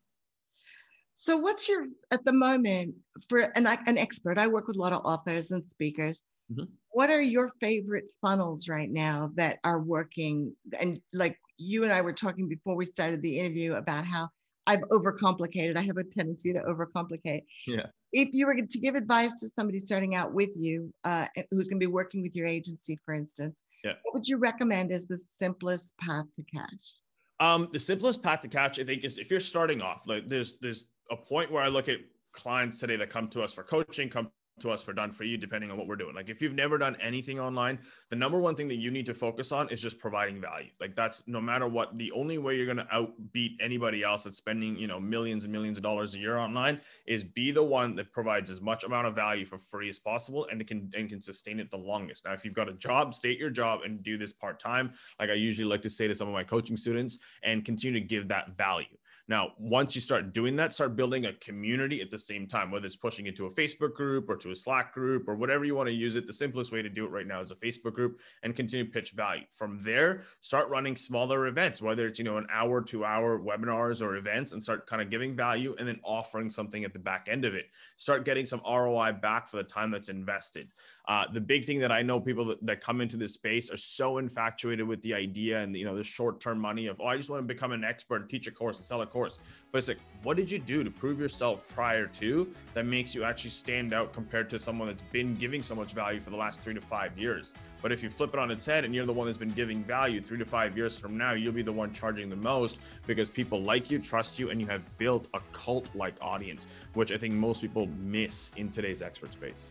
So, 1.21 1.37
what's 1.37 1.69
your 1.69 1.87
at 2.13 2.25
the 2.25 2.33
moment 2.33 2.95
for 3.29 3.41
an, 3.57 3.67
an 3.67 3.99
expert? 3.99 4.39
I 4.39 4.47
work 4.47 4.69
with 4.69 4.77
a 4.77 4.79
lot 4.79 4.93
of 4.93 5.05
authors 5.05 5.51
and 5.51 5.69
speakers. 5.69 6.23
Mm-hmm. 6.51 6.67
What 6.93 7.11
are 7.11 7.21
your 7.21 7.51
favorite 7.61 8.13
funnels 8.21 8.69
right 8.69 8.89
now 8.89 9.33
that 9.35 9.59
are 9.65 9.81
working? 9.81 10.55
And 10.81 11.01
like 11.13 11.37
you 11.57 11.83
and 11.83 11.93
I 11.93 12.03
were 12.03 12.13
talking 12.13 12.49
before 12.49 12.77
we 12.77 12.85
started 12.85 13.21
the 13.21 13.37
interview 13.37 13.75
about 13.75 14.05
how 14.05 14.29
I've 14.69 14.83
overcomplicated. 14.93 15.77
I 15.77 15.81
have 15.81 15.97
a 15.97 16.05
tendency 16.05 16.53
to 16.53 16.61
overcomplicate. 16.61 17.43
Yeah. 17.67 17.87
If 18.13 18.29
you 18.33 18.47
were 18.47 18.55
to 18.55 18.79
give 18.79 18.95
advice 18.95 19.41
to 19.41 19.49
somebody 19.49 19.81
starting 19.81 20.15
out 20.15 20.33
with 20.33 20.51
you, 20.57 20.95
uh, 21.03 21.27
who's 21.51 21.67
going 21.67 21.81
to 21.81 21.85
be 21.85 21.91
working 21.91 22.23
with 22.23 22.37
your 22.37 22.47
agency, 22.47 22.97
for 23.05 23.13
instance, 23.13 23.61
yeah. 23.83 23.95
what 24.05 24.15
would 24.15 24.29
you 24.29 24.37
recommend 24.37 24.93
as 24.93 25.07
the 25.07 25.19
simplest 25.37 25.99
path 25.99 26.27
to 26.37 26.45
cash? 26.45 26.95
Um, 27.41 27.71
the 27.73 27.81
simplest 27.81 28.23
path 28.23 28.41
to 28.43 28.49
cash, 28.49 28.79
I 28.79 28.85
think, 28.85 29.03
is 29.05 29.19
if 29.19 29.33
you're 29.33 29.41
starting 29.41 29.83
off. 29.83 30.03
Like, 30.07 30.29
there's 30.29 30.55
there's 30.61 30.85
a 31.11 31.17
point 31.17 31.51
where 31.51 31.63
I 31.63 31.69
look 31.69 31.89
at 31.89 31.99
clients 32.33 32.81
today 32.81 32.97
that 32.97 33.11
come 33.11 33.29
to 33.29 33.43
us 33.43 33.53
for 33.53 33.63
coaching, 33.63 34.09
come 34.09 34.31
to 34.61 34.71
us 34.71 34.83
for 34.83 34.93
done 34.93 35.13
for 35.13 35.25
you, 35.25 35.37
depending 35.37 35.71
on 35.71 35.77
what 35.77 35.87
we're 35.87 35.97
doing. 35.97 36.15
Like 36.15 36.29
if 36.29 36.43
you've 36.43 36.55
never 36.55 36.79
done 36.79 36.97
anything 37.01 37.39
online, 37.39 37.79
the 38.11 38.17
number 38.17 38.39
one 38.39 38.55
thing 38.55 38.69
that 38.69 38.77
you 38.77 38.91
need 38.91 39.07
to 39.07 39.15
focus 39.15 39.53
on 39.53 39.69
is 39.71 39.81
just 39.81 39.99
providing 39.99 40.41
value. 40.41 40.71
Like 40.81 40.95
that's 40.95 41.23
no 41.27 41.41
matter 41.41 41.69
what, 41.69 41.97
the 41.97 42.11
only 42.13 42.39
way 42.39 42.57
you're 42.57 42.67
going 42.67 42.79
to 42.79 42.89
outbeat 42.93 43.53
anybody 43.61 44.03
else 44.03 44.25
that's 44.25 44.37
spending, 44.37 44.77
you 44.77 44.87
know, 44.87 45.01
millions 45.01 45.45
and 45.45 45.53
millions 45.53 45.79
of 45.79 45.83
dollars 45.83 46.15
a 46.15 46.19
year 46.19 46.39
online 46.39 46.81
is 47.07 47.25
be 47.25 47.51
the 47.51 47.63
one 47.63 47.95
that 47.97 48.13
provides 48.13 48.51
as 48.51 48.61
much 48.61 48.85
amount 48.85 49.07
of 49.07 49.15
value 49.15 49.47
for 49.47 49.59
free 49.59 49.89
as 49.89 49.99
possible 49.99 50.47
and 50.51 50.67
can 50.67 50.91
and 50.97 51.09
can 51.09 51.21
sustain 51.21 51.61
it 51.61 51.71
the 51.71 51.77
longest. 51.77 52.25
Now, 52.25 52.33
if 52.33 52.45
you've 52.45 52.55
got 52.55 52.69
a 52.69 52.75
job, 52.75 53.15
state 53.15 53.39
your 53.39 53.51
job 53.51 53.81
and 53.85 54.03
do 54.03 54.19
this 54.19 54.33
part 54.33 54.59
time, 54.59 54.93
like 55.21 55.31
I 55.31 55.35
usually 55.35 55.69
like 55.69 55.83
to 55.83 55.91
say 55.91 56.09
to 56.09 56.15
some 56.15 56.29
of 56.29 56.35
my 56.35 56.45
coaching 56.45 56.77
students, 56.77 57.19
and 57.43 57.65
continue 57.65 58.01
to 58.01 58.07
give 58.07 58.29
that 58.29 58.57
value. 58.57 58.87
Now, 59.29 59.53
once 59.59 59.95
you 59.95 60.01
start 60.01 60.33
doing 60.33 60.57
that, 60.57 60.73
start 60.73 60.97
building 60.97 61.27
a 61.27 61.35
community 61.35 62.01
at 62.01 62.11
the 62.11 62.19
same 62.19 62.47
time, 62.47 62.71
whether 62.71 62.87
it's 62.87 62.97
pushing 62.97 63.27
into 63.27 63.45
a 63.45 63.51
Facebook 63.51 63.93
group 63.93 64.31
or 64.31 64.37
to 64.37 64.51
a 64.51 64.57
Slack 64.57 64.95
group 64.95 65.29
or 65.29 65.35
whatever 65.35 65.67
you 65.67 65.75
want 65.75 65.89
to 65.89 65.95
use 65.95 66.17
it. 66.17 66.27
The 66.27 66.33
simplest 66.33 66.73
way 66.73 66.81
to 66.81 66.89
do 66.89 67.05
it 67.05 67.11
right 67.11 67.27
now 67.27 67.41
is 67.41 67.51
a 67.51 67.57
Facebook 67.57 67.93
group 67.93 68.21
and 68.43 68.57
continue 68.57 68.87
to 68.87 68.91
pitch 68.91 69.11
value. 69.11 69.45
From 69.55 69.79
there, 69.83 70.23
start 70.41 70.71
running 70.71 70.97
smaller 70.97 71.47
events, 71.47 71.83
whether 71.83 72.07
it's, 72.07 72.19
you 72.19 72.25
know, 72.25 72.39
an 72.39 72.47
hour, 72.51 72.81
two 72.81 73.05
hour 73.05 73.39
webinars 73.39 74.01
or 74.01 74.17
events 74.17 74.53
and 74.53 74.63
start 74.63 74.87
kind 74.87 75.03
of 75.03 75.11
giving 75.11 75.37
value 75.37 75.77
and 75.79 75.87
then 75.87 76.01
offering 76.05 76.51
something 76.51 76.85
at 76.85 76.95
the 76.95 76.99
back 76.99 77.29
end 77.31 77.45
of 77.45 77.55
it. 77.55 77.67
Start 77.99 78.25
getting 78.25 78.47
some 78.47 78.63
ROI 78.67 79.13
back 79.21 79.51
for 79.51 79.59
the 79.59 79.63
time 79.63 79.91
that's 79.91 80.09
invested. 80.09 80.73
Uh, 81.09 81.25
the 81.33 81.41
big 81.41 81.65
thing 81.65 81.79
that 81.79 81.91
I 81.91 82.03
know 82.03 82.21
people 82.21 82.45
that, 82.45 82.65
that 82.67 82.83
come 82.83 83.01
into 83.01 83.17
this 83.17 83.33
space 83.33 83.71
are 83.71 83.79
so 83.79 84.19
infatuated 84.19 84.87
with 84.87 85.01
the 85.01 85.15
idea 85.15 85.59
and, 85.61 85.75
you 85.75 85.87
know, 85.87 85.97
the 85.97 86.05
short 86.05 86.39
term 86.39 86.61
money 86.61 86.87
of, 86.87 87.01
oh, 87.01 87.07
I 87.07 87.17
just 87.17 87.31
want 87.31 87.43
to 87.43 87.47
become 87.47 87.73
an 87.73 87.83
expert 87.83 88.21
and 88.21 88.29
teach 88.29 88.47
a 88.47 88.51
course 88.51 88.77
and 88.77 88.85
sell 88.85 89.01
a 89.01 89.07
course. 89.07 89.39
But 89.73 89.79
it's 89.79 89.89
like, 89.89 90.01
what 90.23 90.37
did 90.37 90.51
you 90.51 90.59
do 90.59 90.85
to 90.85 90.91
prove 90.91 91.19
yourself 91.19 91.67
prior 91.69 92.07
to 92.07 92.53
that 92.75 92.85
makes 92.85 93.15
you 93.15 93.25
actually 93.25 93.53
stand 93.53 93.95
out 93.95 94.13
compared 94.13 94.51
to 94.51 94.59
someone 94.59 94.87
that's 94.87 95.03
been 95.11 95.35
giving 95.35 95.63
so 95.63 95.75
much 95.75 95.93
value 95.93 96.21
for 96.21 96.29
the 96.29 96.37
last 96.37 96.61
three 96.61 96.75
to 96.75 96.81
five 96.83 97.17
years? 97.19 97.55
But 97.81 97.91
if 97.91 98.03
you 98.03 98.11
flip 98.11 98.35
it 98.35 98.39
on 98.39 98.51
its 98.51 98.67
head 98.67 98.85
and 98.85 98.95
you're 98.95 99.07
the 99.07 99.13
one 99.13 99.29
that's 99.29 99.39
been 99.39 99.49
giving 99.49 99.83
value 99.85 100.21
three 100.21 100.39
to 100.39 100.45
five 100.45 100.77
years 100.77 100.99
from 100.99 101.17
now, 101.17 101.33
you'll 101.33 101.55
be 101.55 101.63
the 101.63 101.73
one 101.73 101.91
charging 101.95 102.29
the 102.29 102.37
most 102.37 102.81
because 103.07 103.31
people 103.31 103.63
like 103.63 103.91
you, 103.91 103.99
trust 103.99 104.39
you, 104.39 104.51
and 104.51 104.61
you 104.61 104.67
have 104.67 104.85
built 104.99 105.29
a 105.33 105.41
cult 105.55 105.89
like 105.95 106.17
audience, 106.21 106.67
which 106.93 107.13
I 107.13 107.17
think 107.17 107.33
most 107.33 107.63
people 107.63 107.87
miss 107.99 108.51
in 108.57 108.71
today's 108.71 109.01
expert 109.01 109.33
space. 109.33 109.71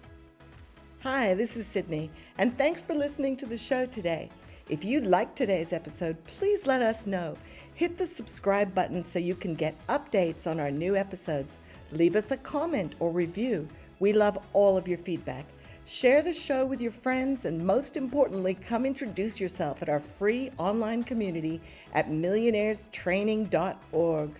Hi, 1.03 1.35
this 1.35 1.55
is 1.55 1.67
Sydney, 1.67 2.09
and 2.39 2.57
thanks 2.57 2.81
for 2.81 2.95
listening 2.95 3.37
to 3.37 3.45
the 3.45 3.55
show 3.55 3.85
today. 3.85 4.31
If 4.67 4.83
you 4.83 4.99
liked 4.99 5.35
today's 5.35 5.71
episode, 5.71 6.17
please 6.25 6.65
let 6.65 6.81
us 6.81 7.05
know. 7.05 7.35
Hit 7.75 7.99
the 7.99 8.07
subscribe 8.07 8.73
button 8.73 9.03
so 9.03 9.19
you 9.19 9.35
can 9.35 9.53
get 9.53 9.75
updates 9.89 10.47
on 10.47 10.59
our 10.59 10.71
new 10.71 10.95
episodes. 10.95 11.59
Leave 11.91 12.15
us 12.15 12.31
a 12.31 12.37
comment 12.37 12.95
or 12.99 13.11
review. 13.11 13.67
We 13.99 14.11
love 14.11 14.39
all 14.53 14.75
of 14.75 14.87
your 14.87 14.97
feedback. 14.97 15.45
Share 15.85 16.23
the 16.23 16.33
show 16.33 16.65
with 16.65 16.81
your 16.81 16.91
friends, 16.91 17.45
and 17.45 17.63
most 17.63 17.95
importantly, 17.95 18.55
come 18.55 18.83
introduce 18.83 19.39
yourself 19.39 19.83
at 19.83 19.89
our 19.89 19.99
free 19.99 20.49
online 20.57 21.03
community 21.03 21.61
at 21.93 22.09
millionairestraining.org. 22.09 24.31